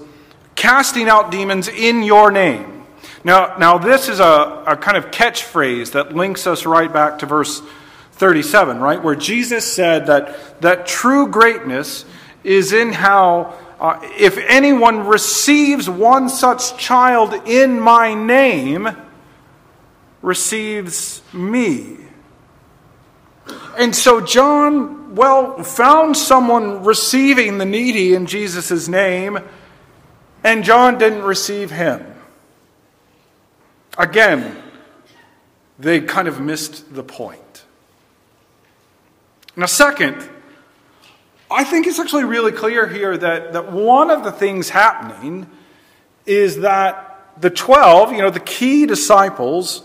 casting 0.59 1.09
out 1.09 1.31
demons 1.31 1.69
in 1.69 2.03
your 2.03 2.33
name. 2.33 2.85
Now, 3.23 3.57
now 3.59 3.79
this 3.79 4.09
is 4.09 4.19
a, 4.19 4.65
a 4.67 4.77
kind 4.77 4.97
of 4.97 5.13
catchphrase 5.13 5.93
that 5.93 6.15
links 6.15 6.47
us 6.49 6.67
right 6.67 6.93
back 6.93 7.21
to 7.21 7.27
verse 7.27 7.63
37, 8.13 8.81
right? 8.81 9.01
Where 9.01 9.15
Jesus 9.15 9.73
said 9.73 10.09
that, 10.09 10.61
that 10.61 10.87
true 10.87 11.29
greatness 11.29 12.05
is 12.43 12.73
in 12.73 12.93
how, 12.93 13.55
uh, 13.79 14.01
if 14.19 14.37
anyone 14.37 15.07
receives 15.07 15.89
one 15.89 16.29
such 16.29 16.77
child 16.77 17.35
in 17.47 17.79
my 17.79 18.15
name, 18.15 18.89
receives 20.23 21.23
me. 21.33 21.99
And 23.79 23.95
so 23.95 24.21
John, 24.21 25.15
well, 25.15 25.63
found 25.63 26.17
someone 26.17 26.83
receiving 26.83 27.59
the 27.59 27.65
needy 27.65 28.15
in 28.15 28.27
Jesus' 28.27 28.89
name 28.89 29.39
and 30.49 30.65
John 30.65 30.97
didn't 30.97 31.25
receive 31.25 31.71
him. 31.71 32.07
Again, 33.99 34.57
they 35.79 36.01
kind 36.01 36.27
of 36.27 36.41
missed 36.41 36.95
the 36.95 37.03
point. 37.03 37.65
Now, 39.57 39.67
second, 39.67 40.27
I 41.51 41.65
think 41.65 41.87
it's 41.87 41.99
actually 41.99 42.25
really 42.25 42.53
clear 42.53 42.89
here 42.89 43.15
that, 43.19 43.53
that 43.53 43.73
one 43.73 44.11
of 44.11 44.25
the 44.25 44.33
things 44.33 44.71
happening 44.71 45.51
is 46.25 46.61
that 46.61 47.21
the 47.39 47.51
12, 47.51 48.13
you 48.13 48.19
know, 48.19 48.31
the 48.31 48.41
key 48.41 48.87
disciples, 48.87 49.83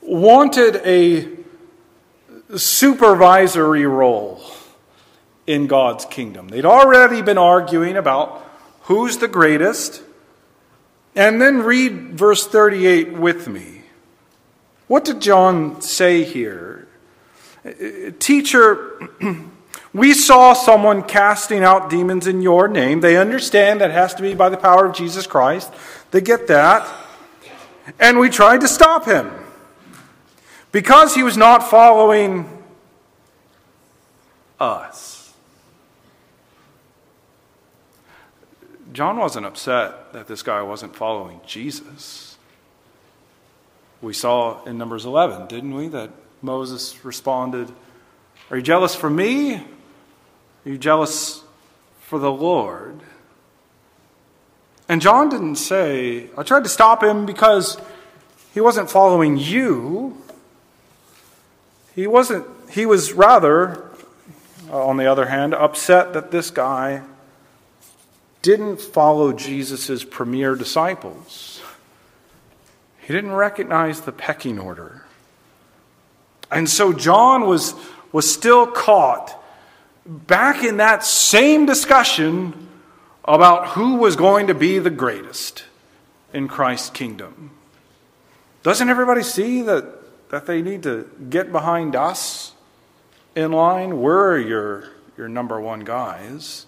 wanted 0.00 0.76
a 0.84 1.28
supervisory 2.56 3.84
role 3.84 4.44
in 5.48 5.66
God's 5.66 6.04
kingdom. 6.04 6.46
They'd 6.46 6.64
already 6.64 7.20
been 7.20 7.38
arguing 7.38 7.96
about 7.96 8.44
who's 8.88 9.18
the 9.18 9.28
greatest. 9.28 10.02
And 11.14 11.40
then 11.40 11.62
read 11.62 12.18
verse 12.18 12.46
38 12.46 13.12
with 13.12 13.46
me. 13.46 13.82
What 14.86 15.04
did 15.04 15.20
John 15.20 15.80
say 15.82 16.24
here? 16.24 16.88
Teacher, 18.18 19.08
we 19.92 20.14
saw 20.14 20.54
someone 20.54 21.02
casting 21.02 21.62
out 21.62 21.90
demons 21.90 22.26
in 22.26 22.40
your 22.40 22.66
name. 22.66 23.00
They 23.00 23.18
understand 23.18 23.82
that 23.82 23.90
has 23.90 24.14
to 24.14 24.22
be 24.22 24.34
by 24.34 24.48
the 24.48 24.56
power 24.56 24.86
of 24.86 24.96
Jesus 24.96 25.26
Christ. 25.26 25.70
They 26.10 26.22
get 26.22 26.46
that. 26.46 26.88
And 27.98 28.18
we 28.18 28.30
tried 28.30 28.62
to 28.62 28.68
stop 28.68 29.04
him 29.04 29.30
because 30.72 31.14
he 31.14 31.22
was 31.22 31.36
not 31.36 31.68
following 31.68 32.64
us. 34.58 35.17
John 38.98 39.16
wasn't 39.16 39.46
upset 39.46 40.12
that 40.12 40.26
this 40.26 40.42
guy 40.42 40.60
wasn't 40.60 40.96
following 40.96 41.40
Jesus. 41.46 42.36
We 44.02 44.12
saw 44.12 44.64
in 44.64 44.76
Numbers 44.76 45.04
11, 45.04 45.46
didn't 45.46 45.72
we, 45.72 45.86
that 45.86 46.10
Moses 46.42 47.04
responded, 47.04 47.70
Are 48.50 48.56
you 48.56 48.62
jealous 48.64 48.96
for 48.96 49.08
me? 49.08 49.54
Are 49.54 49.62
you 50.64 50.78
jealous 50.78 51.44
for 52.00 52.18
the 52.18 52.32
Lord? 52.32 52.98
And 54.88 55.00
John 55.00 55.28
didn't 55.28 55.58
say, 55.58 56.26
I 56.36 56.42
tried 56.42 56.64
to 56.64 56.68
stop 56.68 57.00
him 57.00 57.24
because 57.24 57.80
he 58.52 58.60
wasn't 58.60 58.90
following 58.90 59.36
you. 59.36 60.20
He 61.94 62.08
wasn't, 62.08 62.48
he 62.68 62.84
was 62.84 63.12
rather, 63.12 63.92
on 64.72 64.96
the 64.96 65.06
other 65.06 65.26
hand, 65.26 65.54
upset 65.54 66.14
that 66.14 66.32
this 66.32 66.50
guy 66.50 67.04
didn't 68.42 68.80
follow 68.80 69.32
Jesus' 69.32 70.04
premier 70.04 70.54
disciples. 70.54 71.60
He 73.00 73.12
didn't 73.12 73.32
recognize 73.32 74.02
the 74.02 74.12
pecking 74.12 74.58
order. 74.58 75.04
And 76.50 76.68
so 76.68 76.92
John 76.92 77.46
was, 77.46 77.74
was 78.12 78.32
still 78.32 78.66
caught 78.66 79.34
back 80.06 80.62
in 80.62 80.78
that 80.78 81.04
same 81.04 81.66
discussion 81.66 82.68
about 83.24 83.68
who 83.68 83.96
was 83.96 84.16
going 84.16 84.46
to 84.46 84.54
be 84.54 84.78
the 84.78 84.90
greatest 84.90 85.64
in 86.32 86.48
Christ's 86.48 86.90
kingdom. 86.90 87.50
Doesn't 88.62 88.88
everybody 88.88 89.22
see 89.22 89.62
that, 89.62 90.30
that 90.30 90.46
they 90.46 90.62
need 90.62 90.82
to 90.84 91.10
get 91.28 91.52
behind 91.52 91.94
us 91.94 92.52
in 93.34 93.52
line? 93.52 94.00
We're 94.00 94.38
your, 94.38 94.90
your 95.16 95.28
number 95.28 95.60
one 95.60 95.80
guys. 95.80 96.66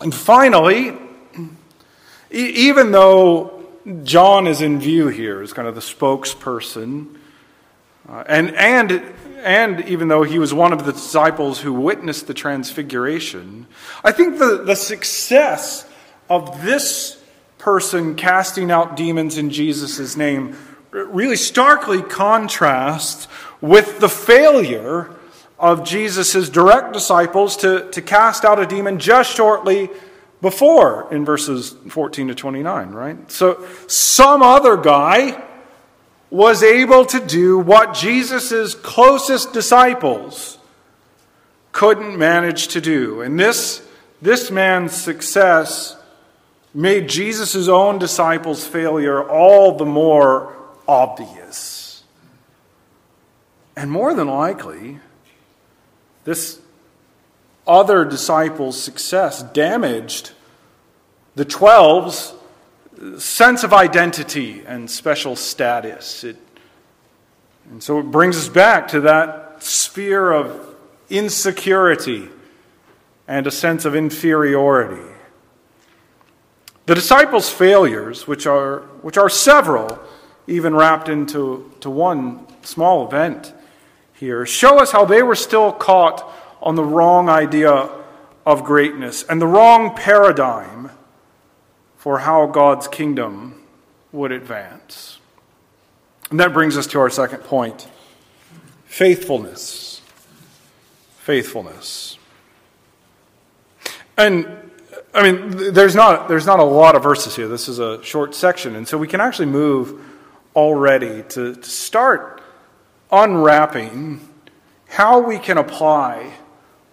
And 0.00 0.14
finally, 0.14 0.96
even 2.30 2.92
though 2.92 3.62
John 4.04 4.46
is 4.46 4.62
in 4.62 4.80
view 4.80 5.08
here 5.08 5.42
as 5.42 5.52
kind 5.52 5.68
of 5.68 5.74
the 5.74 5.80
spokesperson, 5.80 7.16
uh, 8.08 8.24
and, 8.26 8.54
and, 8.56 9.02
and 9.42 9.84
even 9.88 10.08
though 10.08 10.22
he 10.22 10.38
was 10.38 10.52
one 10.52 10.72
of 10.72 10.86
the 10.86 10.92
disciples 10.92 11.60
who 11.60 11.72
witnessed 11.72 12.26
the 12.26 12.34
transfiguration, 12.34 13.66
I 14.02 14.12
think 14.12 14.38
the, 14.38 14.62
the 14.64 14.74
success 14.74 15.88
of 16.28 16.62
this 16.62 17.22
person 17.58 18.16
casting 18.16 18.70
out 18.70 18.96
demons 18.96 19.38
in 19.38 19.50
Jesus' 19.50 20.16
name 20.16 20.56
really 20.90 21.36
starkly 21.36 22.02
contrasts 22.02 23.28
with 23.60 24.00
the 24.00 24.08
failure 24.08 25.14
of 25.62 25.84
Jesus' 25.84 26.48
direct 26.50 26.92
disciples 26.92 27.56
to, 27.58 27.88
to 27.92 28.02
cast 28.02 28.44
out 28.44 28.58
a 28.58 28.66
demon 28.66 28.98
just 28.98 29.34
shortly 29.34 29.88
before 30.40 31.06
in 31.14 31.24
verses 31.24 31.76
14 31.88 32.28
to 32.28 32.34
29, 32.34 32.90
right? 32.90 33.30
So 33.30 33.64
some 33.86 34.42
other 34.42 34.76
guy 34.76 35.40
was 36.30 36.64
able 36.64 37.04
to 37.06 37.20
do 37.24 37.60
what 37.60 37.94
Jesus' 37.94 38.74
closest 38.74 39.52
disciples 39.52 40.58
couldn't 41.70 42.18
manage 42.18 42.68
to 42.68 42.80
do. 42.80 43.20
And 43.20 43.38
this, 43.38 43.86
this 44.20 44.50
man's 44.50 44.92
success 44.92 45.96
made 46.74 47.08
Jesus' 47.08 47.68
own 47.68 48.00
disciples' 48.00 48.66
failure 48.66 49.22
all 49.22 49.76
the 49.76 49.86
more 49.86 50.56
obvious. 50.88 52.02
And 53.76 53.92
more 53.92 54.12
than 54.12 54.26
likely, 54.26 54.98
this 56.24 56.60
other 57.66 58.04
disciples' 58.04 58.80
success 58.80 59.42
damaged 59.42 60.32
the 61.34 61.44
twelve's 61.44 62.34
sense 63.18 63.64
of 63.64 63.72
identity 63.72 64.62
and 64.66 64.90
special 64.90 65.36
status. 65.36 66.24
It, 66.24 66.36
and 67.70 67.82
so 67.82 67.98
it 67.98 68.10
brings 68.10 68.36
us 68.36 68.48
back 68.48 68.88
to 68.88 69.00
that 69.02 69.62
sphere 69.62 70.32
of 70.32 70.74
insecurity 71.08 72.28
and 73.28 73.46
a 73.46 73.50
sense 73.50 73.84
of 73.84 73.94
inferiority. 73.94 75.10
The 76.86 76.94
disciples' 76.94 77.48
failures, 77.48 78.26
which 78.26 78.46
are, 78.46 78.80
which 79.02 79.16
are 79.16 79.28
several, 79.28 80.00
even 80.46 80.74
wrapped 80.74 81.08
into 81.08 81.72
to 81.80 81.88
one 81.88 82.46
small 82.62 83.06
event 83.06 83.54
here, 84.22 84.46
show 84.46 84.80
us 84.80 84.92
how 84.92 85.04
they 85.04 85.20
were 85.20 85.34
still 85.34 85.72
caught 85.72 86.24
on 86.62 86.76
the 86.76 86.84
wrong 86.84 87.28
idea 87.28 87.90
of 88.46 88.62
greatness 88.62 89.24
and 89.24 89.40
the 89.40 89.46
wrong 89.48 89.96
paradigm 89.96 90.92
for 91.96 92.20
how 92.20 92.46
God's 92.46 92.86
kingdom 92.86 93.60
would 94.12 94.30
advance. 94.30 95.18
And 96.30 96.38
that 96.38 96.52
brings 96.52 96.76
us 96.76 96.86
to 96.88 97.00
our 97.00 97.10
second 97.10 97.38
point 97.40 97.88
faithfulness. 98.84 100.00
Faithfulness. 101.18 102.16
And 104.16 104.46
I 105.12 105.32
mean, 105.32 105.72
there's 105.74 105.96
not, 105.96 106.28
there's 106.28 106.46
not 106.46 106.60
a 106.60 106.64
lot 106.64 106.94
of 106.94 107.02
verses 107.02 107.34
here. 107.34 107.48
This 107.48 107.68
is 107.68 107.80
a 107.80 108.00
short 108.04 108.36
section. 108.36 108.76
And 108.76 108.86
so 108.86 108.96
we 108.96 109.08
can 109.08 109.20
actually 109.20 109.46
move 109.46 110.00
already 110.54 111.24
to, 111.30 111.56
to 111.56 111.64
start 111.64 112.41
unwrapping 113.12 114.26
how 114.88 115.20
we 115.20 115.38
can 115.38 115.58
apply 115.58 116.32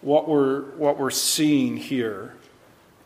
what 0.01 0.27
we're, 0.27 0.62
what 0.75 0.99
we're 0.99 1.10
seeing 1.10 1.77
here 1.77 2.36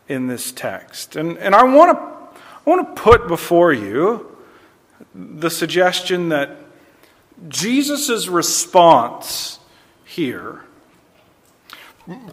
in 0.08 0.28
this 0.28 0.52
text. 0.52 1.15
And, 1.15 1.38
and 1.38 1.56
I, 1.56 1.63
want 1.63 1.97
to, 1.97 2.41
I 2.65 2.69
want 2.69 2.95
to 2.95 3.02
put 3.02 3.28
before 3.28 3.71
you 3.71 4.36
the 5.13 5.49
suggestion 5.49 6.30
that 6.30 6.58
Jesus' 7.47 8.28
response 8.28 9.60
here 10.06 10.62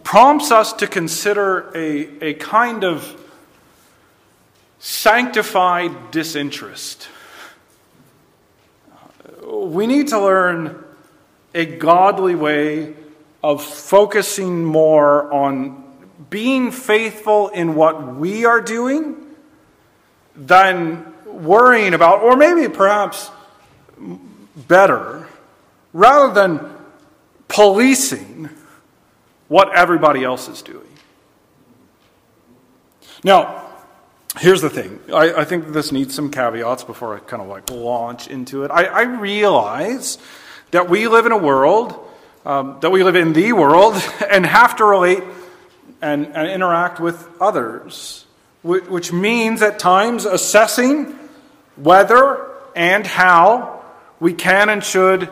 prompts 0.03 0.51
us 0.51 0.73
to 0.73 0.87
consider 0.87 1.71
a, 1.75 2.29
a 2.29 2.33
kind 2.35 2.83
of 2.83 3.17
sanctified 4.79 6.11
disinterest. 6.11 7.07
We 9.51 9.85
need 9.85 10.07
to 10.09 10.19
learn 10.19 10.81
a 11.53 11.65
godly 11.65 12.35
way 12.35 12.95
of 13.43 13.61
focusing 13.61 14.63
more 14.63 15.31
on 15.33 15.83
being 16.29 16.71
faithful 16.71 17.49
in 17.49 17.75
what 17.75 18.15
we 18.15 18.45
are 18.45 18.61
doing 18.61 19.17
than 20.37 21.13
worrying 21.25 21.93
about, 21.93 22.21
or 22.21 22.37
maybe 22.37 22.69
perhaps 22.69 23.29
better, 24.55 25.27
rather 25.91 26.33
than 26.33 26.73
policing 27.49 28.49
what 29.49 29.75
everybody 29.75 30.23
else 30.23 30.47
is 30.47 30.61
doing. 30.61 30.87
Now, 33.21 33.70
here's 34.37 34.61
the 34.61 34.69
thing. 34.69 34.99
I, 35.13 35.33
I 35.41 35.45
think 35.45 35.73
this 35.73 35.91
needs 35.91 36.15
some 36.15 36.31
caveats 36.31 36.83
before 36.83 37.15
I 37.15 37.19
kind 37.19 37.41
of 37.41 37.47
like 37.47 37.69
launch 37.69 38.27
into 38.27 38.63
it. 38.63 38.71
I, 38.71 38.85
I 38.85 39.01
realize 39.01 40.17
that 40.71 40.89
we 40.89 41.07
live 41.07 41.25
in 41.25 41.31
a 41.31 41.37
world, 41.37 41.97
um, 42.45 42.77
that 42.81 42.91
we 42.91 43.03
live 43.03 43.15
in 43.15 43.33
the 43.33 43.53
world, 43.53 43.95
and 44.29 44.45
have 44.45 44.75
to 44.77 44.85
relate 44.85 45.23
and, 46.01 46.27
and 46.27 46.49
interact 46.49 46.99
with 46.99 47.27
others, 47.39 48.25
which, 48.61 48.85
which 48.85 49.13
means 49.13 49.61
at 49.61 49.79
times 49.79 50.25
assessing 50.25 51.17
whether 51.75 52.47
and 52.75 53.05
how 53.05 53.83
we 54.19 54.33
can 54.33 54.69
and 54.69 54.83
should 54.83 55.29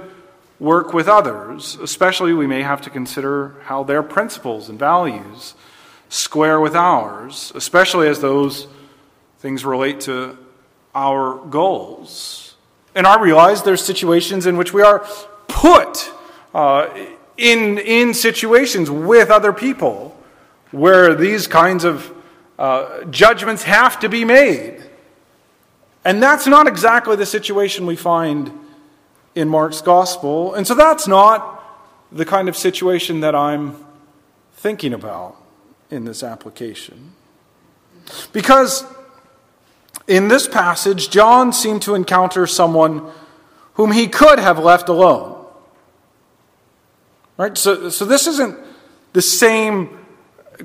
work 0.60 0.94
with 0.94 1.08
others. 1.08 1.76
Especially, 1.76 2.34
we 2.34 2.48
may 2.48 2.62
have 2.62 2.82
to 2.82 2.90
consider 2.90 3.56
how 3.64 3.84
their 3.84 4.04
principles 4.04 4.68
and 4.70 4.78
values 4.78 5.54
square 6.10 6.60
with 6.60 6.76
ours, 6.76 7.52
especially 7.56 8.08
as 8.08 8.20
those 8.20 8.68
things 9.40 9.66
relate 9.66 10.02
to 10.02 10.38
our 10.94 11.38
goals. 11.48 12.56
And 12.94 13.08
I 13.08 13.22
realize 13.22 13.64
there's 13.64 13.84
situations 13.84 14.46
in 14.46 14.58
which 14.58 14.74
we 14.74 14.82
are 14.82 15.08
put 15.48 16.12
uh, 16.54 16.90
in, 17.38 17.78
in 17.80 18.14
situations 18.14 18.92
with 18.92 19.30
other 19.30 19.54
people 19.54 20.16
where 20.72 21.16
these 21.16 21.48
kinds 21.48 21.84
of 21.84 22.12
uh, 22.58 23.04
judgments 23.06 23.64
have 23.64 24.00
to 24.02 24.10
be 24.10 24.26
made. 24.26 24.84
And 26.04 26.22
that's 26.22 26.48
not 26.48 26.68
exactly 26.68 27.16
the 27.16 27.26
situation 27.26 27.86
we 27.86 27.96
find 27.96 28.52
in 29.36 29.48
Mark's 29.48 29.82
gospel. 29.82 30.54
And 30.54 30.68
so 30.68 30.74
that's 30.74 31.08
not 31.08 31.64
the 32.12 32.26
kind 32.26 32.50
of 32.50 32.58
situation 32.58 33.22
that 33.22 33.36
I'm 33.36 33.86
thinking 34.54 34.94
about 34.94 35.38
in 35.90 36.06
this 36.06 36.24
application. 36.24 37.14
Because 38.34 38.84
in 40.10 40.28
this 40.28 40.48
passage, 40.48 41.12
John 41.12 41.54
seemed 41.54 41.84
to 41.84 41.94
encounter 41.94 42.48
someone 42.48 43.10
whom 43.76 43.92
he 43.92 44.08
could 44.08 44.40
have 44.40 44.58
left 44.58 44.90
alone. 44.90 45.46
Right? 47.38 47.56
So, 47.56 47.90
so 47.90 48.06
this 48.06 48.26
isn't 48.26 48.58
the 49.14 49.22
same 49.22 49.98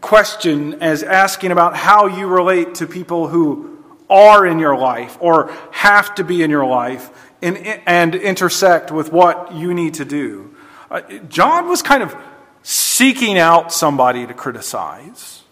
question 0.00 0.83
as 0.83 1.02
asking 1.02 1.52
about 1.52 1.76
how 1.76 2.07
you 2.07 2.26
relate 2.26 2.76
to 2.76 2.87
people 2.87 3.28
who 3.28 3.85
are 4.09 4.46
in 4.46 4.59
your 4.59 4.76
life 4.76 5.18
or 5.20 5.52
have 5.72 6.14
to 6.14 6.24
be 6.24 6.42
in 6.42 6.50
your 6.50 6.64
life 6.66 7.11
and, 7.42 7.59
and 7.87 8.14
intersect 8.14 8.90
with 8.90 9.12
what 9.12 9.52
you 9.52 9.74
need 9.74 9.94
to 9.94 10.07
do. 10.07 10.57
Uh, 10.90 11.02
John 11.28 11.68
was 11.68 11.83
kind 11.83 12.02
of 12.02 12.16
seeking 12.62 13.38
out 13.38 13.72
somebody 13.72 14.26
to 14.26 14.33
criticize. 14.33 15.42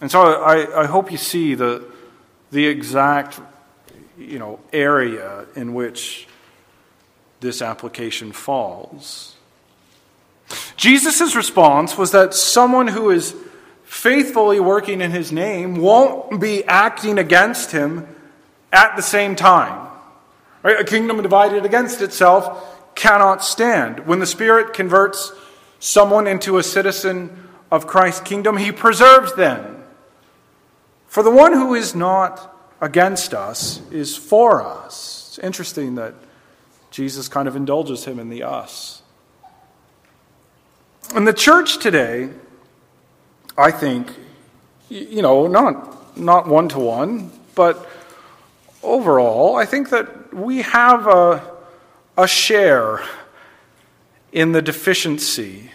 And 0.00 0.08
so 0.08 0.40
I, 0.40 0.82
I 0.82 0.86
hope 0.86 1.10
you 1.10 1.18
see 1.18 1.54
the, 1.54 1.91
the 2.52 2.66
exact 2.66 3.40
you 4.16 4.38
know, 4.38 4.60
area 4.72 5.46
in 5.56 5.74
which 5.74 6.28
this 7.40 7.60
application 7.60 8.30
falls. 8.30 9.34
Jesus' 10.76 11.34
response 11.34 11.96
was 11.96 12.12
that 12.12 12.34
someone 12.34 12.88
who 12.88 13.10
is 13.10 13.34
faithfully 13.84 14.60
working 14.60 15.00
in 15.00 15.10
his 15.10 15.32
name 15.32 15.76
won't 15.76 16.40
be 16.40 16.62
acting 16.64 17.18
against 17.18 17.72
him 17.72 18.06
at 18.72 18.96
the 18.96 19.02
same 19.02 19.34
time. 19.34 19.88
Right? 20.62 20.78
A 20.78 20.84
kingdom 20.84 21.20
divided 21.22 21.64
against 21.64 22.02
itself 22.02 22.94
cannot 22.94 23.42
stand. 23.42 24.06
When 24.06 24.20
the 24.20 24.26
Spirit 24.26 24.74
converts 24.74 25.32
someone 25.78 26.26
into 26.26 26.58
a 26.58 26.62
citizen 26.62 27.48
of 27.70 27.86
Christ's 27.86 28.20
kingdom, 28.20 28.58
he 28.58 28.70
preserves 28.70 29.34
them. 29.34 29.81
For 31.12 31.22
the 31.22 31.30
one 31.30 31.52
who 31.52 31.74
is 31.74 31.94
not 31.94 32.56
against 32.80 33.34
us 33.34 33.82
is 33.90 34.16
for 34.16 34.62
us. 34.62 35.26
It's 35.28 35.38
interesting 35.40 35.96
that 35.96 36.14
Jesus 36.90 37.28
kind 37.28 37.46
of 37.46 37.54
indulges 37.54 38.06
him 38.06 38.18
in 38.18 38.30
the 38.30 38.44
us. 38.44 39.02
And 41.14 41.28
the 41.28 41.34
church 41.34 41.80
today, 41.80 42.30
I 43.58 43.70
think, 43.70 44.10
you 44.88 45.20
know, 45.20 45.46
not 45.48 46.16
not 46.16 46.48
one 46.48 46.70
to 46.70 46.78
one, 46.78 47.30
but 47.54 47.86
overall, 48.82 49.54
I 49.54 49.66
think 49.66 49.90
that 49.90 50.32
we 50.32 50.62
have 50.62 51.06
a, 51.06 51.42
a 52.16 52.26
share 52.26 53.02
in 54.32 54.52
the 54.52 54.62
deficiency 54.62 55.72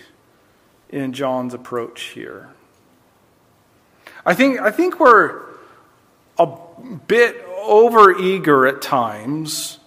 in 0.90 1.14
John's 1.14 1.54
approach 1.54 2.02
here. 2.16 2.50
I 4.28 4.34
think, 4.34 4.60
I 4.60 4.72
think 4.72 5.00
we're 5.00 5.42
a 6.38 6.50
bit 7.08 7.48
overeager 7.48 8.70
at 8.70 8.82
times 8.82 9.80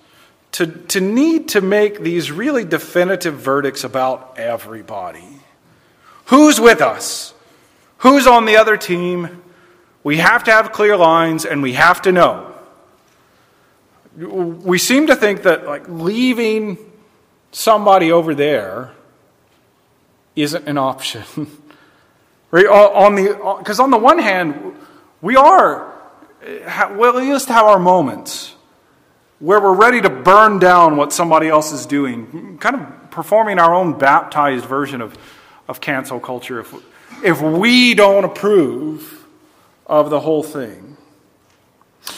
to, 0.53 0.66
to 0.66 1.00
need 1.03 1.50
to 1.50 1.61
make 1.61 2.00
these 2.00 2.33
really 2.33 2.64
definitive 2.64 3.35
verdicts 3.35 3.85
about 3.85 4.38
everybody. 4.38 5.42
Who's 6.26 6.59
with 6.59 6.81
us? 6.81 7.35
Who's 7.98 8.26
on 8.26 8.46
the 8.46 8.57
other 8.57 8.79
team? 8.79 9.42
We 10.03 10.16
have 10.16 10.44
to 10.44 10.53
have 10.53 10.72
clear 10.72 10.96
lines 10.96 11.44
and 11.44 11.62
we 11.62 11.74
have 11.74 12.00
to 12.03 12.11
know. 12.11 12.55
We 14.16 14.79
seem 14.79 15.09
to 15.09 15.16
think 15.16 15.42
that 15.42 15.66
like 15.66 15.87
leaving 15.87 16.79
somebody 17.53 18.11
over 18.11 18.35
there 18.35 18.92
isn't 20.35 20.66
an 20.66 20.79
option. 20.79 21.24
right? 22.50 22.66
On 22.66 23.14
the 23.14 23.56
because 23.58 23.80
on 23.80 23.90
the 23.90 23.98
one 23.98 24.18
hand, 24.18 24.76
we 25.20 25.36
are 25.36 25.92
well, 26.42 27.14
we 27.14 27.28
just 27.28 27.48
have 27.48 27.66
our 27.66 27.78
moments 27.78 28.54
where 29.38 29.60
we're 29.60 29.74
ready 29.74 30.00
to 30.00 30.10
burn 30.10 30.58
down 30.58 30.96
what 30.96 31.12
somebody 31.12 31.48
else 31.48 31.72
is 31.72 31.86
doing, 31.86 32.58
kind 32.58 32.76
of 32.76 33.10
performing 33.10 33.58
our 33.58 33.74
own 33.74 33.98
baptized 33.98 34.64
version 34.64 35.00
of 35.00 35.16
of 35.70 35.80
cancel 35.80 36.18
culture 36.18 36.60
if, 36.60 36.74
if 37.22 37.40
we 37.40 37.94
don't 37.94 38.24
approve 38.24 39.24
of 39.86 40.10
the 40.10 40.20
whole 40.20 40.42
thing. 40.42 40.96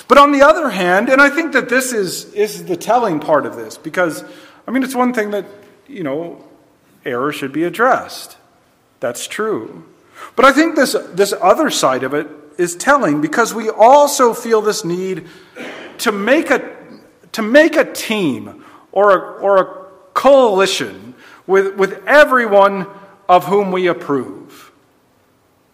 But 0.09 0.17
on 0.17 0.33
the 0.33 0.43
other 0.43 0.71
hand, 0.71 1.11
and 1.11 1.21
I 1.21 1.29
think 1.29 1.53
that 1.53 1.69
this 1.69 1.93
is, 1.93 2.33
is 2.33 2.65
the 2.65 2.77
telling 2.77 3.21
part 3.21 3.45
of 3.45 3.57
this, 3.57 3.77
because, 3.77 4.25
I 4.67 4.71
mean, 4.71 4.83
it's 4.83 4.95
one 4.95 5.13
thing 5.13 5.33
that, 5.33 5.45
you 5.87 6.03
know, 6.03 6.43
error 7.05 7.33
should 7.33 7.53
be 7.53 7.65
addressed. 7.65 8.39
That's 9.01 9.27
true. 9.27 9.85
But 10.37 10.45
I 10.45 10.53
think 10.53 10.77
this, 10.77 10.97
this 11.11 11.35
other 11.41 11.71
side 11.71 12.03
of 12.03 12.15
it 12.15 12.29
is 12.59 12.77
telling 12.77 13.21
because 13.21 13.55
we 13.55 13.69
also 13.69 14.35
feel 14.35 14.61
this 14.61 14.85
need 14.85 15.27
to 15.99 16.13
make 16.13 16.51
a, 16.51 16.77
to 17.33 17.43
make 17.43 17.77
a 17.77 17.91
team 17.91 18.65
or 18.93 19.11
a, 19.17 19.19
or 19.41 19.59
a 19.59 19.83
coalition 20.15 21.15
with, 21.47 21.77
with 21.77 22.03
everyone 22.07 22.87
of 23.29 23.47
whom 23.47 23.73
we 23.73 23.87
approve. 23.87 24.73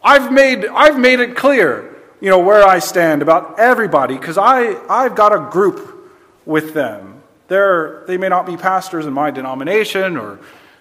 I've 0.03 0.33
made, 0.33 0.67
I've 0.67 0.99
made 0.99 1.21
it 1.21 1.37
clear, 1.37 1.97
you 2.21 2.31
know, 2.31 2.39
where 2.39 2.65
I 2.65 2.79
stand 2.79 3.23
about 3.23 3.59
everybody 3.59 4.17
because 4.17 4.39
I've 4.39 5.15
got 5.15 5.35
a 5.35 5.51
group 5.51 6.13
with 6.47 6.73
them. 6.73 7.23
They're, 7.49 8.05
they 8.07 8.17
may 8.17 8.29
not 8.29 8.47
be 8.47 8.57
pastors 8.57 9.07
in 9.07 9.13
my 9.13 9.31
denomination 9.31 10.17
or, 10.17 10.39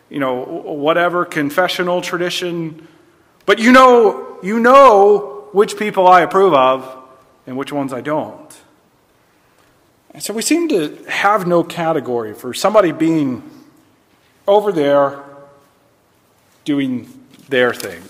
you 0.10 0.20
know, 0.20 0.44
whatever 0.44 1.26
confessional 1.26 2.02
tradition, 2.02 2.88
but 3.48 3.60
you 3.60 3.72
know, 3.72 4.38
you 4.44 4.60
know 4.60 5.48
which 5.54 5.80
people 5.80 6.06
I 6.06 6.22
approve 6.22 6.54
of 6.54 6.96
and 7.48 7.58
which 7.58 7.72
ones 7.72 7.94
I 7.94 8.02
don't. 8.02 8.56
And 10.12 10.22
so 10.22 10.34
we 10.34 10.42
seem 10.42 10.68
to 10.70 10.96
have 11.08 11.48
no 11.48 11.64
category 11.64 12.34
for 12.34 12.54
somebody 12.54 12.92
being 12.92 13.50
over 14.48 14.72
there 14.72 15.24
doing 16.66 17.08
their 17.48 17.74
thing. 17.74 18.04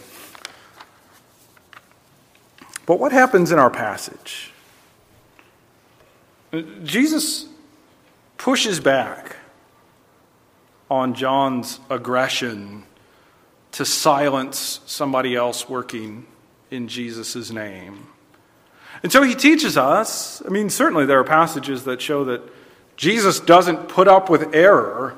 But 2.88 3.00
what 3.00 3.12
happens 3.12 3.52
in 3.52 3.60
our 3.60 3.69
passage? 3.69 4.52
Jesus 6.84 7.45
pushes 8.38 8.80
back 8.80 9.36
on 10.89 11.13
John's 11.13 11.80
aggression 11.89 12.84
to 13.77 13.85
silence 13.85 14.79
somebody 14.87 15.35
else 15.35 15.69
working 15.69 16.25
in 16.71 16.87
Jesus' 16.87 17.51
name. 17.51 18.07
And 19.03 19.11
so 19.11 19.21
he 19.21 19.35
teaches 19.35 19.77
us, 19.77 20.41
I 20.43 20.49
mean, 20.49 20.71
certainly 20.71 21.05
there 21.05 21.19
are 21.19 21.23
passages 21.23 21.83
that 21.83 22.01
show 22.01 22.25
that 22.25 22.41
Jesus 22.95 23.39
doesn't 23.39 23.87
put 23.87 24.07
up 24.07 24.31
with 24.31 24.55
error 24.55 25.15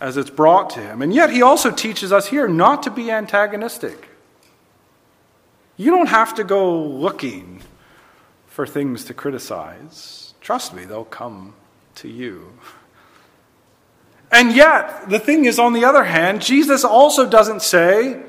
as 0.00 0.16
it's 0.16 0.30
brought 0.30 0.70
to 0.70 0.80
him. 0.80 1.02
And 1.02 1.12
yet, 1.12 1.30
he 1.30 1.42
also 1.42 1.72
teaches 1.72 2.12
us 2.12 2.28
here 2.28 2.46
not 2.46 2.84
to 2.84 2.90
be 2.92 3.10
antagonistic. 3.10 4.08
You 5.76 5.90
don't 5.90 6.06
have 6.06 6.36
to 6.36 6.44
go 6.44 6.80
looking 6.80 7.62
for 8.46 8.64
things 8.64 9.06
to 9.06 9.14
criticize. 9.14 10.34
Trust 10.40 10.72
me, 10.72 10.84
they'll 10.84 11.04
come 11.04 11.54
to 11.96 12.08
you. 12.08 12.52
And 14.30 14.54
yet, 14.54 15.08
the 15.08 15.18
thing 15.18 15.46
is, 15.46 15.58
on 15.58 15.72
the 15.72 15.84
other 15.84 16.04
hand, 16.04 16.42
Jesus 16.42 16.84
also 16.84 17.28
doesn't 17.28 17.62
say, 17.62 18.22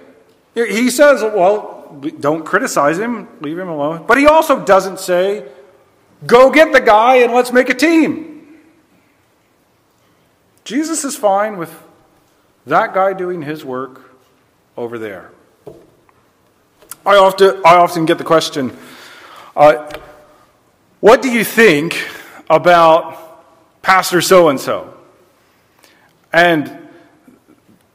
he 0.55 0.89
says, 0.89 1.21
well, 1.21 1.99
don't 2.19 2.45
criticize 2.45 2.97
him, 2.97 3.27
leave 3.41 3.57
him 3.57 3.67
alone. 3.67 4.05
But 4.07 4.17
he 4.17 4.25
also 4.25 4.63
doesn't 4.63 4.99
say, 4.99 5.47
go 6.25 6.49
get 6.49 6.71
the 6.71 6.81
guy 6.81 7.17
and 7.17 7.33
let's 7.33 7.51
make 7.51 7.69
a 7.69 7.73
team. 7.73 8.59
Jesus 10.63 11.03
is 11.03 11.15
fine 11.15 11.57
with 11.57 11.73
that 12.65 12.93
guy 12.93 13.13
doing 13.13 13.41
his 13.41 13.65
work 13.65 14.15
over 14.77 14.97
there. 14.99 15.31
I 17.05 17.15
often, 17.15 17.61
I 17.65 17.75
often 17.77 18.05
get 18.05 18.17
the 18.17 18.23
question 18.23 18.77
uh, 19.55 19.91
what 20.99 21.21
do 21.21 21.29
you 21.31 21.43
think 21.43 22.07
about 22.49 23.81
Pastor 23.81 24.21
so 24.21 24.49
and 24.49 24.59
so? 24.59 24.93
And 26.31 26.87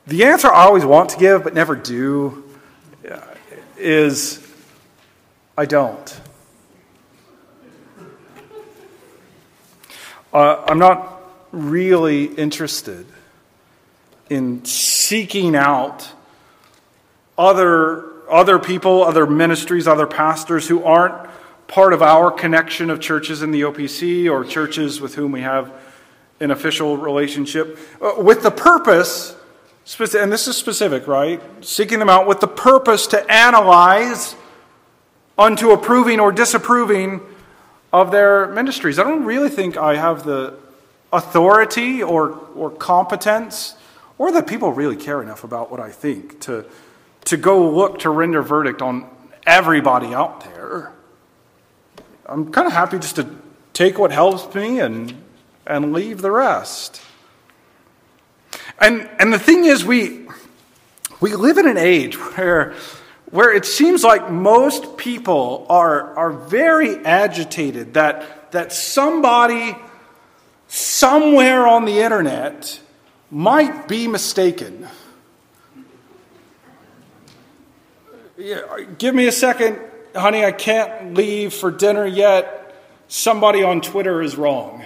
the 0.06 0.24
answer 0.24 0.52
I 0.52 0.64
always 0.64 0.84
want 0.84 1.10
to 1.10 1.18
give 1.18 1.44
but 1.44 1.54
never 1.54 1.76
do 1.76 2.44
is 3.76 4.40
I 5.56 5.66
don't. 5.66 6.20
Uh, 10.32 10.64
I'm 10.66 10.78
not 10.78 11.22
really 11.52 12.24
interested 12.24 13.06
in 14.28 14.64
seeking 14.64 15.54
out 15.54 16.10
other, 17.38 18.04
other 18.28 18.58
people, 18.58 19.04
other 19.04 19.26
ministries, 19.26 19.86
other 19.86 20.06
pastors 20.06 20.66
who 20.66 20.82
aren't 20.82 21.30
part 21.68 21.92
of 21.92 22.02
our 22.02 22.30
connection 22.30 22.90
of 22.90 23.00
churches 23.00 23.42
in 23.42 23.52
the 23.52 23.60
OPC 23.60 24.30
or 24.30 24.44
churches 24.44 25.00
with 25.00 25.14
whom 25.14 25.30
we 25.30 25.42
have 25.42 25.72
an 26.44 26.50
official 26.50 26.96
relationship, 26.96 27.78
uh, 28.00 28.14
with 28.18 28.42
the 28.42 28.50
purpose, 28.50 29.34
and 30.14 30.32
this 30.32 30.46
is 30.46 30.56
specific, 30.56 31.06
right? 31.06 31.40
Seeking 31.64 31.98
them 31.98 32.08
out 32.08 32.26
with 32.26 32.40
the 32.40 32.48
purpose 32.48 33.06
to 33.08 33.32
analyze 33.32 34.36
unto 35.36 35.70
approving 35.70 36.20
or 36.20 36.32
disapproving 36.32 37.20
of 37.92 38.10
their 38.10 38.46
ministries. 38.48 38.98
I 38.98 39.04
don't 39.04 39.24
really 39.24 39.48
think 39.48 39.76
I 39.76 39.96
have 39.96 40.24
the 40.24 40.54
authority 41.12 42.02
or, 42.02 42.30
or 42.54 42.70
competence 42.70 43.76
or 44.18 44.32
that 44.32 44.46
people 44.46 44.72
really 44.72 44.96
care 44.96 45.22
enough 45.22 45.44
about 45.44 45.70
what 45.70 45.80
I 45.80 45.90
think 45.90 46.40
to, 46.42 46.64
to 47.26 47.36
go 47.36 47.70
look 47.70 48.00
to 48.00 48.10
render 48.10 48.42
verdict 48.42 48.82
on 48.82 49.08
everybody 49.46 50.14
out 50.14 50.42
there. 50.44 50.92
I'm 52.26 52.52
kind 52.52 52.66
of 52.66 52.72
happy 52.72 52.98
just 52.98 53.16
to 53.16 53.28
take 53.72 53.98
what 53.98 54.12
helps 54.12 54.54
me 54.54 54.80
and, 54.80 55.14
and 55.66 55.92
leave 55.92 56.20
the 56.22 56.30
rest. 56.30 57.00
And, 58.78 59.08
and 59.18 59.32
the 59.32 59.38
thing 59.38 59.64
is, 59.64 59.84
we, 59.84 60.26
we 61.20 61.34
live 61.34 61.58
in 61.58 61.66
an 61.66 61.78
age 61.78 62.16
where 62.16 62.74
where 63.34 63.52
it 63.52 63.64
seems 63.64 64.04
like 64.04 64.30
most 64.30 64.96
people 64.96 65.66
are, 65.68 66.16
are 66.16 66.30
very 66.30 67.04
agitated 67.04 67.94
that, 67.94 68.52
that 68.52 68.72
somebody 68.72 69.74
somewhere 70.68 71.66
on 71.66 71.84
the 71.84 71.98
internet 71.98 72.80
might 73.32 73.88
be 73.88 74.06
mistaken. 74.06 74.86
Yeah, 78.38 78.60
give 78.98 79.16
me 79.16 79.26
a 79.26 79.32
second, 79.32 79.80
honey, 80.14 80.44
I 80.44 80.52
can't 80.52 81.14
leave 81.14 81.52
for 81.52 81.72
dinner 81.72 82.06
yet. 82.06 82.72
Somebody 83.08 83.64
on 83.64 83.80
Twitter 83.80 84.22
is 84.22 84.36
wrong. 84.36 84.84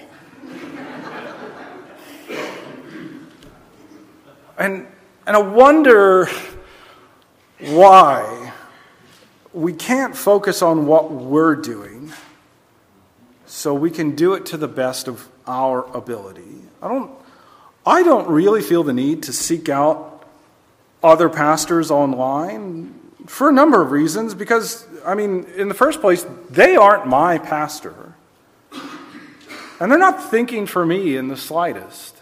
And, 4.59 4.87
and 5.27 5.37
I 5.37 5.39
wonder 5.39 6.29
why 7.61 8.53
we 9.53 9.73
can't 9.73 10.17
focus 10.17 10.63
on 10.63 10.87
what 10.87 11.11
we're 11.11 11.55
doing 11.55 12.13
so 13.47 13.73
we 13.73 13.91
can 13.91 14.15
do 14.15 14.35
it 14.35 14.47
to 14.47 14.57
the 14.57 14.69
best 14.69 15.09
of 15.09 15.29
our 15.47 15.85
ability. 15.97 16.63
I 16.83 16.89
don't, 16.89 17.11
I 17.87 18.03
don't 18.03 18.29
really 18.29 18.61
feel 18.61 18.83
the 18.83 18.93
need 18.93 19.23
to 19.25 19.33
seek 19.33 19.69
out 19.69 20.27
other 21.03 21.29
pastors 21.29 21.91
online 21.91 22.95
for 23.27 23.49
a 23.49 23.53
number 23.53 23.81
of 23.81 23.91
reasons 23.91 24.35
because, 24.35 24.87
I 25.05 25.15
mean, 25.15 25.45
in 25.57 25.69
the 25.69 25.75
first 25.75 26.01
place, 26.01 26.27
they 26.51 26.77
aren't 26.77 27.07
my 27.07 27.39
pastor. 27.39 28.15
And 29.81 29.91
they're 29.93 29.99
not 29.99 30.31
thinking 30.31 30.67
for 30.67 30.85
me 30.85 31.17
in 31.17 31.29
the 31.29 31.37
slightest. 31.37 32.18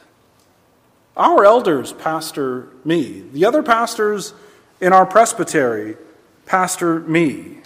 Our 1.16 1.44
elders 1.44 1.92
pastor 1.92 2.68
me. 2.84 3.24
The 3.32 3.46
other 3.46 3.62
pastors 3.62 4.34
in 4.80 4.92
our 4.92 5.06
presbytery 5.06 5.96
pastor 6.44 7.00
me. 7.00 7.58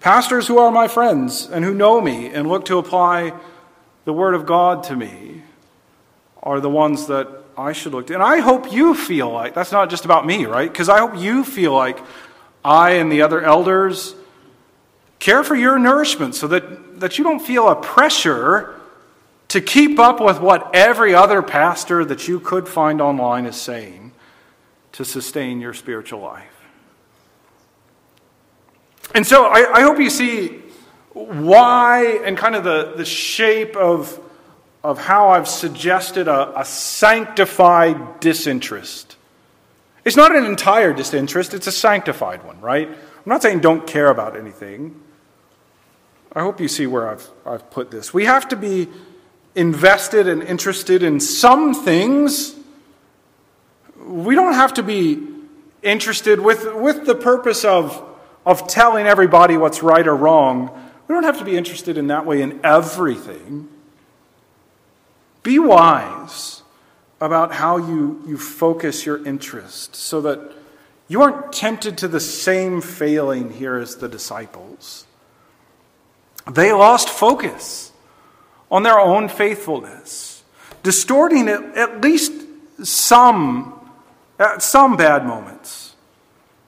Pastors 0.00 0.48
who 0.48 0.58
are 0.58 0.70
my 0.70 0.88
friends 0.88 1.48
and 1.48 1.64
who 1.64 1.72
know 1.72 2.00
me 2.00 2.26
and 2.26 2.48
look 2.48 2.66
to 2.66 2.78
apply 2.78 3.32
the 4.04 4.12
Word 4.12 4.34
of 4.34 4.46
God 4.46 4.84
to 4.84 4.96
me 4.96 5.42
are 6.42 6.60
the 6.60 6.68
ones 6.68 7.06
that 7.06 7.28
I 7.56 7.72
should 7.72 7.92
look 7.92 8.08
to. 8.08 8.14
And 8.14 8.22
I 8.22 8.40
hope 8.40 8.72
you 8.72 8.94
feel 8.94 9.30
like 9.30 9.54
that's 9.54 9.72
not 9.72 9.90
just 9.90 10.04
about 10.04 10.26
me, 10.26 10.44
right? 10.44 10.70
Because 10.70 10.88
I 10.88 10.98
hope 10.98 11.16
you 11.16 11.44
feel 11.44 11.72
like 11.72 12.00
I 12.64 12.92
and 12.92 13.10
the 13.10 13.22
other 13.22 13.40
elders 13.40 14.14
care 15.18 15.44
for 15.44 15.54
your 15.54 15.78
nourishment 15.78 16.34
so 16.34 16.48
that, 16.48 17.00
that 17.00 17.16
you 17.16 17.24
don't 17.24 17.40
feel 17.40 17.68
a 17.68 17.76
pressure 17.76 18.74
to 19.52 19.60
keep 19.60 19.98
up 19.98 20.18
with 20.18 20.40
what 20.40 20.74
every 20.74 21.14
other 21.14 21.42
pastor 21.42 22.06
that 22.06 22.26
you 22.26 22.40
could 22.40 22.66
find 22.66 23.02
online 23.02 23.44
is 23.44 23.54
saying 23.54 24.10
to 24.92 25.04
sustain 25.04 25.60
your 25.60 25.74
spiritual 25.74 26.20
life. 26.20 26.64
And 29.14 29.26
so 29.26 29.44
I, 29.44 29.70
I 29.74 29.82
hope 29.82 29.98
you 29.98 30.08
see 30.08 30.62
why 31.12 32.22
and 32.24 32.38
kind 32.38 32.54
of 32.54 32.64
the, 32.64 32.94
the 32.96 33.04
shape 33.04 33.76
of, 33.76 34.18
of 34.82 34.96
how 34.96 35.28
I've 35.28 35.48
suggested 35.48 36.28
a, 36.28 36.58
a 36.58 36.64
sanctified 36.64 38.20
disinterest. 38.20 39.18
It's 40.06 40.16
not 40.16 40.34
an 40.34 40.46
entire 40.46 40.94
disinterest, 40.94 41.52
it's 41.52 41.66
a 41.66 41.72
sanctified 41.72 42.42
one, 42.42 42.58
right? 42.62 42.88
I'm 42.88 42.96
not 43.26 43.42
saying 43.42 43.60
don't 43.60 43.86
care 43.86 44.08
about 44.08 44.34
anything. 44.34 44.98
I 46.32 46.40
hope 46.40 46.58
you 46.58 46.68
see 46.68 46.86
where 46.86 47.10
I've, 47.10 47.28
I've 47.44 47.70
put 47.70 47.90
this. 47.90 48.14
We 48.14 48.24
have 48.24 48.48
to 48.48 48.56
be 48.56 48.88
invested 49.54 50.28
and 50.28 50.42
interested 50.42 51.02
in 51.02 51.20
some 51.20 51.74
things 51.74 52.56
we 54.06 54.34
don't 54.34 54.54
have 54.54 54.74
to 54.74 54.82
be 54.82 55.26
interested 55.82 56.40
with, 56.40 56.74
with 56.74 57.06
the 57.06 57.14
purpose 57.14 57.64
of, 57.64 58.04
of 58.44 58.66
telling 58.66 59.06
everybody 59.06 59.56
what's 59.56 59.82
right 59.82 60.06
or 60.06 60.16
wrong. 60.16 60.70
We 61.06 61.14
don't 61.14 61.24
have 61.24 61.38
to 61.38 61.44
be 61.44 61.56
interested 61.56 61.98
in 61.98 62.08
that 62.08 62.26
way 62.26 62.42
in 62.42 62.60
everything. 62.64 63.68
Be 65.42 65.58
wise 65.58 66.62
about 67.20 67.52
how 67.52 67.76
you, 67.76 68.22
you 68.26 68.36
focus 68.36 69.06
your 69.06 69.24
interest 69.26 69.94
so 69.94 70.20
that 70.22 70.52
you 71.08 71.22
aren't 71.22 71.52
tempted 71.52 71.98
to 71.98 72.08
the 72.08 72.20
same 72.20 72.80
failing 72.80 73.52
here 73.52 73.76
as 73.76 73.96
the 73.96 74.08
disciples. 74.08 75.06
They 76.50 76.72
lost 76.72 77.08
focus 77.08 77.91
on 78.72 78.82
their 78.82 78.98
own 78.98 79.28
faithfulness, 79.28 80.42
distorting 80.82 81.48
at 81.48 82.00
least 82.00 82.32
some 82.82 83.78
at 84.38 84.62
some 84.62 84.96
bad 84.96 85.24
moments, 85.24 85.94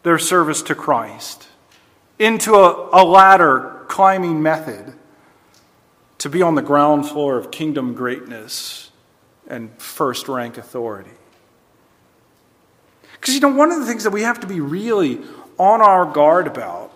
their 0.05 0.19
service 0.19 0.63
to 0.63 0.75
Christ 0.75 1.49
into 2.19 2.55
a, 2.55 2.91
a 2.93 3.03
ladder 3.03 3.85
climbing 3.89 4.41
method 4.43 4.93
to 6.19 6.29
be 6.29 6.41
on 6.41 6.55
the 6.55 6.63
ground 6.63 7.09
floor 7.09 7.37
of 7.37 7.51
kingdom 7.51 7.95
greatness 7.95 8.93
and 9.49 9.71
first 9.81 10.29
rank 10.29 10.57
authority. 10.57 11.11
Because, 13.15 13.35
you 13.35 13.41
know, 13.41 13.49
one 13.49 13.73
of 13.73 13.81
the 13.81 13.87
things 13.87 14.05
that 14.05 14.11
we 14.11 14.23
have 14.23 14.39
to 14.41 14.47
be 14.47 14.61
really 14.61 15.21
on 15.59 15.81
our 15.81 16.05
guard 16.05 16.47
about, 16.47 16.93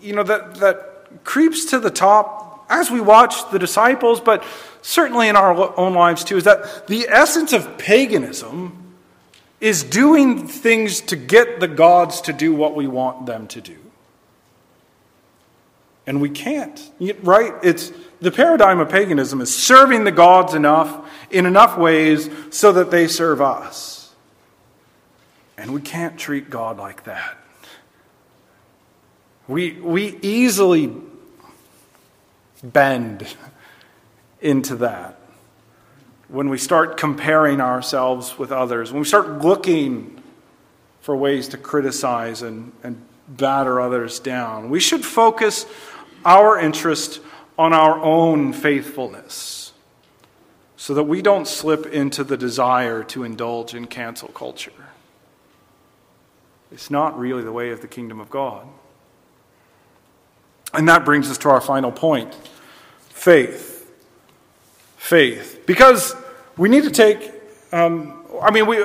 you 0.00 0.14
know, 0.14 0.24
that, 0.24 0.56
that 0.56 1.24
creeps 1.24 1.64
to 1.66 1.78
the 1.78 1.90
top 1.90 2.43
as 2.68 2.90
we 2.90 3.00
watch 3.00 3.50
the 3.50 3.58
disciples, 3.58 4.20
but 4.20 4.44
certainly 4.82 5.28
in 5.28 5.36
our 5.36 5.78
own 5.78 5.94
lives 5.94 6.24
too, 6.24 6.36
is 6.36 6.44
that 6.44 6.86
the 6.86 7.08
essence 7.08 7.52
of 7.52 7.78
paganism 7.78 8.94
is 9.60 9.82
doing 9.82 10.46
things 10.46 11.00
to 11.00 11.16
get 11.16 11.60
the 11.60 11.68
gods 11.68 12.20
to 12.22 12.32
do 12.32 12.54
what 12.54 12.74
we 12.74 12.86
want 12.86 13.26
them 13.26 13.46
to 13.48 13.60
do. 13.60 13.76
And 16.06 16.20
we 16.20 16.28
can't, 16.28 16.90
right? 17.22 17.54
It's 17.62 17.90
the 18.20 18.30
paradigm 18.30 18.78
of 18.78 18.90
paganism 18.90 19.40
is 19.40 19.54
serving 19.54 20.04
the 20.04 20.12
gods 20.12 20.54
enough 20.54 21.10
in 21.30 21.46
enough 21.46 21.78
ways 21.78 22.28
so 22.50 22.72
that 22.72 22.90
they 22.90 23.08
serve 23.08 23.40
us. 23.40 24.14
And 25.56 25.72
we 25.72 25.80
can't 25.80 26.18
treat 26.18 26.50
God 26.50 26.76
like 26.76 27.04
that. 27.04 27.36
We, 29.46 29.72
we 29.72 30.18
easily 30.20 30.94
bend 32.72 33.36
into 34.40 34.76
that 34.76 35.18
when 36.28 36.48
we 36.48 36.58
start 36.58 36.96
comparing 36.96 37.60
ourselves 37.60 38.38
with 38.38 38.50
others, 38.50 38.92
when 38.92 39.00
we 39.00 39.06
start 39.06 39.42
looking 39.42 40.22
for 41.00 41.14
ways 41.14 41.48
to 41.48 41.56
criticize 41.56 42.42
and, 42.42 42.72
and 42.82 43.00
batter 43.28 43.80
others 43.80 44.18
down, 44.18 44.70
we 44.70 44.80
should 44.80 45.04
focus 45.04 45.66
our 46.24 46.58
interest 46.58 47.20
on 47.58 47.72
our 47.72 47.98
own 48.00 48.52
faithfulness 48.52 49.72
so 50.76 50.94
that 50.94 51.04
we 51.04 51.22
don't 51.22 51.46
slip 51.46 51.86
into 51.86 52.24
the 52.24 52.36
desire 52.36 53.04
to 53.04 53.22
indulge 53.22 53.74
in 53.74 53.86
cancel 53.86 54.28
culture. 54.28 54.72
It's 56.72 56.90
not 56.90 57.18
really 57.18 57.44
the 57.44 57.52
way 57.52 57.70
of 57.70 57.80
the 57.80 57.86
kingdom 57.86 58.18
of 58.18 58.28
God. 58.28 58.66
And 60.72 60.88
that 60.88 61.04
brings 61.04 61.30
us 61.30 61.38
to 61.38 61.50
our 61.50 61.60
final 61.60 61.92
point 61.92 62.36
faith. 63.24 63.90
Faith. 64.96 65.62
Because 65.66 66.14
we 66.56 66.68
need 66.68 66.84
to 66.84 66.90
take 66.90 67.32
um, 67.74 68.24
I 68.40 68.52
mean, 68.52 68.66
we, 68.66 68.80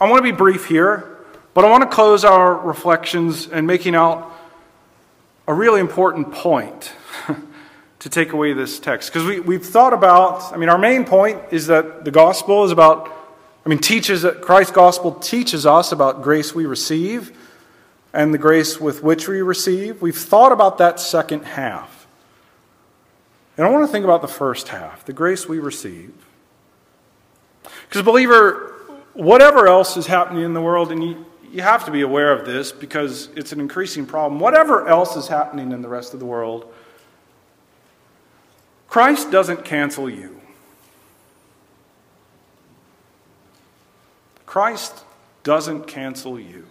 I 0.00 0.08
want 0.08 0.16
to 0.16 0.22
be 0.22 0.32
brief 0.32 0.66
here, 0.66 1.18
but 1.52 1.64
I 1.64 1.70
want 1.70 1.82
to 1.82 1.94
close 1.94 2.24
our 2.24 2.54
reflections 2.54 3.46
and 3.46 3.66
making 3.66 3.94
out 3.94 4.32
a 5.46 5.52
really 5.52 5.80
important 5.80 6.32
point 6.32 6.92
to 7.98 8.08
take 8.08 8.32
away 8.32 8.54
this 8.54 8.80
text. 8.80 9.12
Because 9.12 9.26
we, 9.26 9.40
we've 9.40 9.64
thought 9.64 9.92
about, 9.92 10.54
I 10.54 10.56
mean, 10.56 10.70
our 10.70 10.78
main 10.78 11.04
point 11.04 11.38
is 11.50 11.66
that 11.66 12.04
the 12.06 12.10
gospel 12.10 12.64
is 12.64 12.70
about, 12.70 13.10
I 13.66 13.68
mean, 13.68 13.78
teaches, 13.78 14.22
that 14.22 14.40
Christ's 14.40 14.72
gospel 14.72 15.12
teaches 15.12 15.66
us 15.66 15.92
about 15.92 16.22
grace 16.22 16.54
we 16.54 16.64
receive 16.64 17.36
and 18.14 18.32
the 18.32 18.38
grace 18.38 18.80
with 18.80 19.02
which 19.02 19.28
we 19.28 19.42
receive. 19.42 20.00
We've 20.00 20.16
thought 20.16 20.52
about 20.52 20.78
that 20.78 20.98
second 20.98 21.44
half. 21.44 21.99
And 23.60 23.68
I 23.68 23.70
want 23.72 23.86
to 23.86 23.92
think 23.92 24.06
about 24.06 24.22
the 24.22 24.26
first 24.26 24.68
half, 24.68 25.04
the 25.04 25.12
grace 25.12 25.46
we 25.46 25.58
receive. 25.58 26.14
Because, 27.62 28.00
believer, 28.00 28.72
whatever 29.12 29.68
else 29.68 29.98
is 29.98 30.06
happening 30.06 30.44
in 30.44 30.54
the 30.54 30.62
world, 30.62 30.90
and 30.90 31.04
you, 31.04 31.26
you 31.52 31.60
have 31.60 31.84
to 31.84 31.90
be 31.90 32.00
aware 32.00 32.32
of 32.32 32.46
this 32.46 32.72
because 32.72 33.28
it's 33.36 33.52
an 33.52 33.60
increasing 33.60 34.06
problem, 34.06 34.40
whatever 34.40 34.88
else 34.88 35.14
is 35.14 35.28
happening 35.28 35.72
in 35.72 35.82
the 35.82 35.90
rest 35.90 36.14
of 36.14 36.20
the 36.20 36.24
world, 36.24 36.72
Christ 38.88 39.30
doesn't 39.30 39.62
cancel 39.62 40.08
you. 40.08 40.40
Christ 44.46 45.04
doesn't 45.42 45.86
cancel 45.86 46.40
you. 46.40 46.64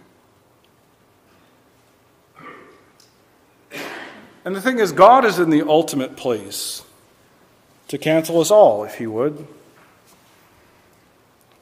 And 4.44 4.56
the 4.56 4.60
thing 4.60 4.78
is, 4.78 4.92
God 4.92 5.24
is 5.24 5.38
in 5.38 5.50
the 5.50 5.62
ultimate 5.62 6.16
place 6.16 6.82
to 7.88 7.98
cancel 7.98 8.40
us 8.40 8.50
all, 8.50 8.84
if 8.84 8.96
He 8.96 9.06
would. 9.06 9.46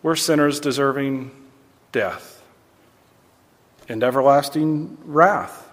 We're 0.02 0.16
sinners 0.16 0.60
deserving 0.60 1.30
death 1.90 2.42
and 3.88 4.04
everlasting 4.04 4.98
wrath. 5.04 5.68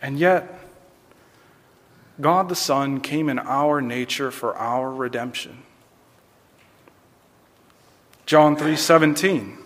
And 0.00 0.18
yet, 0.18 0.60
God 2.20 2.48
the 2.48 2.56
Son 2.56 3.00
came 3.00 3.28
in 3.28 3.38
our 3.38 3.80
nature 3.80 4.30
for 4.30 4.56
our 4.56 4.90
redemption. 4.92 5.62
John 8.26 8.56
3:17 8.56 9.56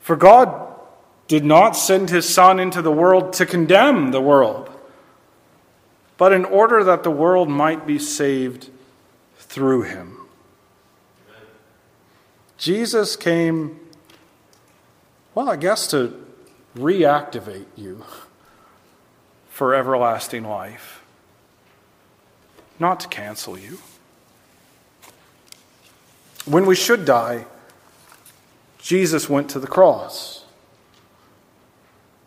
For 0.00 0.16
God 0.16 0.71
did 1.32 1.46
not 1.46 1.74
send 1.74 2.10
his 2.10 2.28
Son 2.28 2.60
into 2.60 2.82
the 2.82 2.92
world 2.92 3.32
to 3.32 3.46
condemn 3.46 4.10
the 4.10 4.20
world, 4.20 4.68
but 6.18 6.30
in 6.30 6.44
order 6.44 6.84
that 6.84 7.04
the 7.04 7.10
world 7.10 7.48
might 7.48 7.86
be 7.86 7.98
saved 7.98 8.68
through 9.38 9.80
him. 9.80 10.18
Jesus 12.58 13.16
came, 13.16 13.80
well, 15.34 15.48
I 15.48 15.56
guess 15.56 15.86
to 15.86 16.22
reactivate 16.76 17.64
you 17.76 18.04
for 19.48 19.74
everlasting 19.74 20.44
life, 20.44 21.02
not 22.78 23.00
to 23.00 23.08
cancel 23.08 23.58
you. 23.58 23.78
When 26.44 26.66
we 26.66 26.74
should 26.74 27.06
die, 27.06 27.46
Jesus 28.76 29.30
went 29.30 29.48
to 29.48 29.58
the 29.58 29.66
cross. 29.66 30.41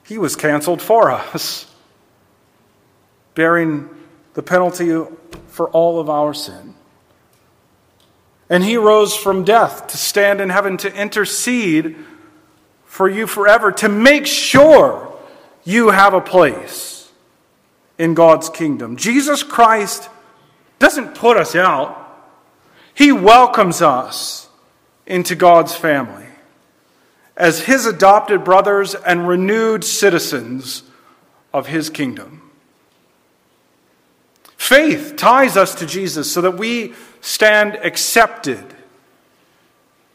He 0.06 0.18
was 0.20 0.36
canceled 0.36 0.82
for 0.82 1.12
us, 1.12 1.66
bearing 3.34 3.90
the 4.36 4.44
penalty 4.44 5.04
for 5.48 5.70
all 5.70 6.00
of 6.00 6.10
our 6.10 6.34
sin. 6.34 6.76
And 8.50 8.64
he 8.64 8.78
rose 8.78 9.16
from 9.16 9.44
death 9.44 9.88
to 9.88 9.98
stand 9.98 10.40
in 10.40 10.50
heaven 10.50 10.78
to 10.78 10.94
intercede 10.94 11.96
for 12.86 13.10
you 13.10 13.26
forever, 13.26 13.72
to 13.72 13.90
make 13.90 14.28
sure 14.28 15.12
you 15.64 15.90
have 15.90 16.14
a 16.14 16.22
place 16.22 17.12
in 17.98 18.14
God's 18.14 18.50
kingdom. 18.50 18.98
Jesus 18.98 19.42
Christ 19.42 20.10
doesn't 20.78 21.16
put 21.16 21.36
us 21.36 21.56
out, 21.56 22.02
he 22.94 23.12
welcomes 23.12 23.82
us 23.82 24.48
into 25.08 25.34
God's 25.34 25.74
family 25.74 26.25
as 27.38 27.62
his 27.62 27.86
adopted 27.86 28.44
brothers 28.44 28.96
and 28.96 29.28
renewed 29.28 29.84
citizens 29.84 30.84
of 31.54 31.68
his 31.68 31.90
kingdom. 31.90 32.42
Faith 34.58 35.16
ties 35.16 35.58
us 35.58 35.76
to 35.76 35.86
Jesus 35.86 36.32
so 36.32 36.42
that 36.42 36.58
we 36.58 36.94
stand 37.22 37.76
accepted 37.76 38.64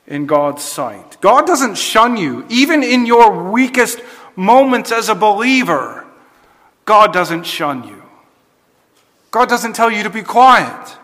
in 0.07 0.27
God's 0.27 0.63
sight. 0.63 1.21
God 1.21 1.47
doesn't 1.47 1.77
shun 1.77 2.17
you, 2.17 2.45
even 2.49 2.83
in 2.83 3.07
your 3.07 3.51
weakest 3.51 4.01
moments 4.35 4.91
as 4.91 5.09
a 5.09 5.15
believer. 5.15 6.05
God 6.85 7.13
doesn't 7.13 7.45
shun 7.45 7.87
you. 7.87 8.03
God 9.31 9.49
doesn't 9.49 9.75
tell 9.75 9.91
you 9.91 10.03
to 10.03 10.11
be 10.11 10.23
quiet. 10.23 10.97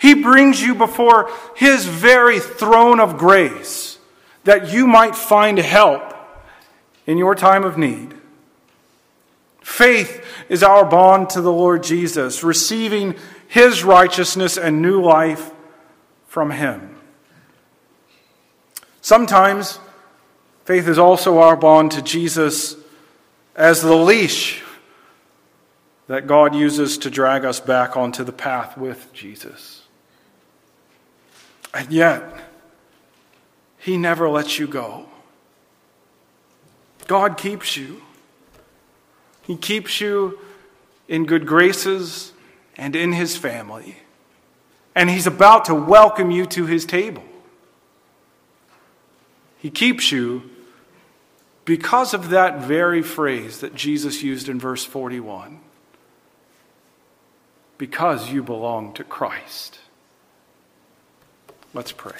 He 0.00 0.14
brings 0.14 0.60
you 0.60 0.74
before 0.74 1.30
His 1.54 1.86
very 1.86 2.40
throne 2.40 2.98
of 2.98 3.16
grace 3.16 3.93
that 4.44 4.72
you 4.72 4.86
might 4.86 5.16
find 5.16 5.58
help 5.58 6.14
in 7.06 7.18
your 7.18 7.34
time 7.34 7.64
of 7.64 7.76
need. 7.76 8.14
Faith 9.60 10.24
is 10.48 10.62
our 10.62 10.84
bond 10.84 11.30
to 11.30 11.40
the 11.40 11.52
Lord 11.52 11.82
Jesus, 11.82 12.44
receiving 12.44 13.14
his 13.48 13.82
righteousness 13.82 14.56
and 14.56 14.82
new 14.82 15.02
life 15.02 15.50
from 16.28 16.50
him. 16.50 16.96
Sometimes 19.00 19.78
faith 20.64 20.86
is 20.88 20.98
also 20.98 21.38
our 21.38 21.56
bond 21.56 21.92
to 21.92 22.02
Jesus 22.02 22.76
as 23.56 23.80
the 23.80 23.94
leash 23.94 24.62
that 26.06 26.26
God 26.26 26.54
uses 26.54 26.98
to 26.98 27.10
drag 27.10 27.44
us 27.44 27.60
back 27.60 27.96
onto 27.96 28.24
the 28.24 28.32
path 28.32 28.76
with 28.76 29.12
Jesus. 29.12 29.82
And 31.72 31.90
yet, 31.90 32.22
he 33.84 33.98
never 33.98 34.30
lets 34.30 34.58
you 34.58 34.66
go. 34.66 35.04
God 37.06 37.36
keeps 37.36 37.76
you. 37.76 38.00
He 39.42 39.58
keeps 39.58 40.00
you 40.00 40.38
in 41.06 41.26
good 41.26 41.46
graces 41.46 42.32
and 42.78 42.96
in 42.96 43.12
His 43.12 43.36
family. 43.36 43.98
And 44.94 45.10
He's 45.10 45.26
about 45.26 45.66
to 45.66 45.74
welcome 45.74 46.30
you 46.30 46.46
to 46.46 46.64
His 46.64 46.86
table. 46.86 47.24
He 49.58 49.68
keeps 49.68 50.10
you 50.10 50.48
because 51.66 52.14
of 52.14 52.30
that 52.30 52.62
very 52.62 53.02
phrase 53.02 53.60
that 53.60 53.74
Jesus 53.74 54.22
used 54.22 54.48
in 54.48 54.58
verse 54.58 54.86
41 54.86 55.60
because 57.76 58.30
you 58.30 58.42
belong 58.42 58.94
to 58.94 59.04
Christ. 59.04 59.78
Let's 61.74 61.92
pray. 61.92 62.16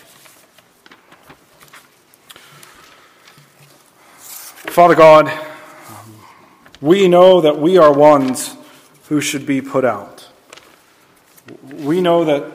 Father 4.67 4.97
God, 4.97 5.31
we 6.81 7.07
know 7.07 7.41
that 7.43 7.59
we 7.59 7.79
are 7.79 7.93
ones 7.93 8.57
who 9.09 9.21
should 9.21 9.47
be 9.47 9.61
put 9.61 9.85
out. 9.85 10.29
We 11.71 12.01
know 12.01 12.25
that, 12.25 12.51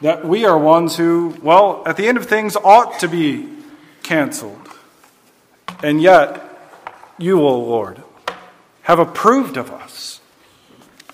that 0.00 0.24
we 0.24 0.44
are 0.44 0.56
ones 0.56 0.96
who, 0.96 1.36
well, 1.42 1.82
at 1.84 1.96
the 1.96 2.06
end 2.06 2.18
of 2.18 2.26
things, 2.26 2.54
ought 2.56 3.00
to 3.00 3.08
be 3.08 3.48
canceled. 4.04 4.68
And 5.82 6.00
yet, 6.00 6.40
you, 7.18 7.42
O 7.42 7.58
Lord, 7.58 8.02
have 8.82 9.00
approved 9.00 9.56
of 9.56 9.70
us 9.72 10.20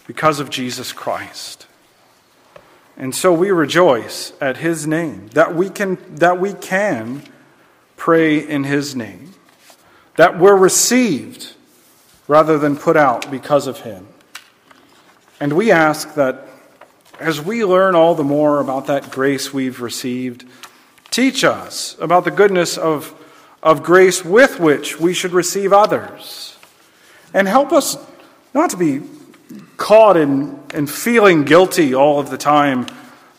because 0.07 0.39
of 0.39 0.51
Jesus 0.51 0.93
Christ. 0.93 1.67
And 2.97 3.15
so 3.15 3.33
we 3.33 3.51
rejoice 3.51 4.35
at 4.39 4.59
his 4.59 4.87
name, 4.87 5.29
that 5.29 5.55
we 5.55 5.71
can, 5.71 5.97
that 6.17 6.39
we 6.39 6.53
can 6.53 7.23
pray 7.97 8.37
in 8.39 8.65
his 8.65 8.95
name 8.95 9.32
that 10.17 10.39
were 10.39 10.57
received 10.57 11.55
rather 12.29 12.59
than 12.59 12.77
put 12.77 12.97
out 12.97 13.31
because 13.31 13.67
of 13.67 13.81
him. 13.81 14.07
And 15.41 15.55
we 15.55 15.71
ask 15.71 16.15
that 16.15 16.47
as 17.19 17.41
we 17.41 17.65
learn 17.65 17.95
all 17.95 18.15
the 18.15 18.25
more 18.25 18.61
about 18.61 18.87
that 18.87 19.11
grace 19.11 19.53
we've 19.53 19.81
received, 19.81 20.45
teach 21.11 21.45
us 21.45 21.97
about 22.01 22.25
the 22.25 22.31
goodness 22.31 22.77
of, 22.77 23.15
of 23.63 23.83
grace 23.83 24.25
with 24.25 24.59
which 24.59 24.99
we 24.99 25.13
should 25.15 25.33
receive 25.33 25.73
others. 25.73 26.57
And 27.35 27.49
help 27.49 27.73
us 27.73 27.97
not 28.55 28.71
to 28.71 28.77
be 28.77 29.03
caught 29.77 30.17
in, 30.17 30.61
in 30.75 30.87
feeling 30.87 31.45
guilty 31.45 31.95
all 31.95 32.19
of 32.19 32.31
the 32.31 32.39
time 32.39 32.87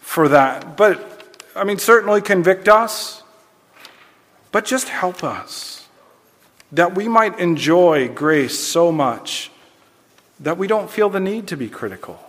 for 0.02 0.30
that. 0.30 0.78
But, 0.78 1.24
I 1.56 1.64
mean, 1.64 1.78
certainly 1.78 2.22
convict 2.22 2.68
us, 2.68 3.24
but 4.52 4.66
just 4.66 4.90
help 4.90 5.24
us 5.24 5.83
that 6.74 6.96
we 6.96 7.08
might 7.08 7.40
enjoy 7.40 8.10
grace 8.10 8.60
so 8.60 8.92
much 8.92 9.52
that 10.40 10.58
we 10.58 10.68
don't 10.68 10.90
feel 10.90 11.08
the 11.08 11.20
need 11.20 11.48
to 11.48 11.56
be 11.56 11.70
critical 11.70 12.20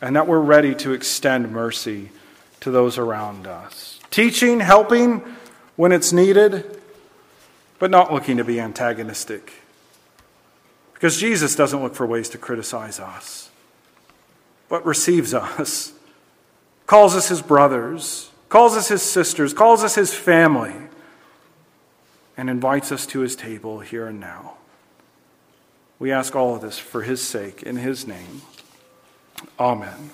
and 0.00 0.16
that 0.16 0.26
we're 0.26 0.40
ready 0.40 0.74
to 0.74 0.92
extend 0.92 1.52
mercy 1.52 2.10
to 2.60 2.70
those 2.70 2.98
around 2.98 3.46
us. 3.46 4.00
Teaching, 4.10 4.60
helping 4.60 5.22
when 5.76 5.92
it's 5.92 6.12
needed, 6.12 6.80
but 7.78 7.90
not 7.90 8.12
looking 8.12 8.38
to 8.38 8.44
be 8.44 8.58
antagonistic. 8.58 9.52
Because 10.94 11.20
Jesus 11.20 11.54
doesn't 11.54 11.82
look 11.82 11.94
for 11.94 12.06
ways 12.06 12.30
to 12.30 12.38
criticize 12.38 12.98
us, 12.98 13.50
but 14.70 14.84
receives 14.86 15.34
us, 15.34 15.92
calls 16.86 17.14
us 17.14 17.28
his 17.28 17.42
brothers, 17.42 18.30
calls 18.48 18.74
us 18.74 18.88
his 18.88 19.02
sisters, 19.02 19.52
calls 19.52 19.84
us 19.84 19.94
his 19.94 20.14
family, 20.14 20.74
and 22.36 22.50
invites 22.50 22.92
us 22.92 23.06
to 23.06 23.20
his 23.20 23.36
table 23.36 23.80
here 23.80 24.06
and 24.06 24.20
now. 24.20 24.54
We 25.98 26.12
ask 26.12 26.36
all 26.36 26.54
of 26.54 26.60
this 26.60 26.78
for 26.78 27.02
his 27.02 27.26
sake, 27.26 27.62
in 27.62 27.76
his 27.76 28.06
name. 28.06 28.42
Amen. 29.58 30.10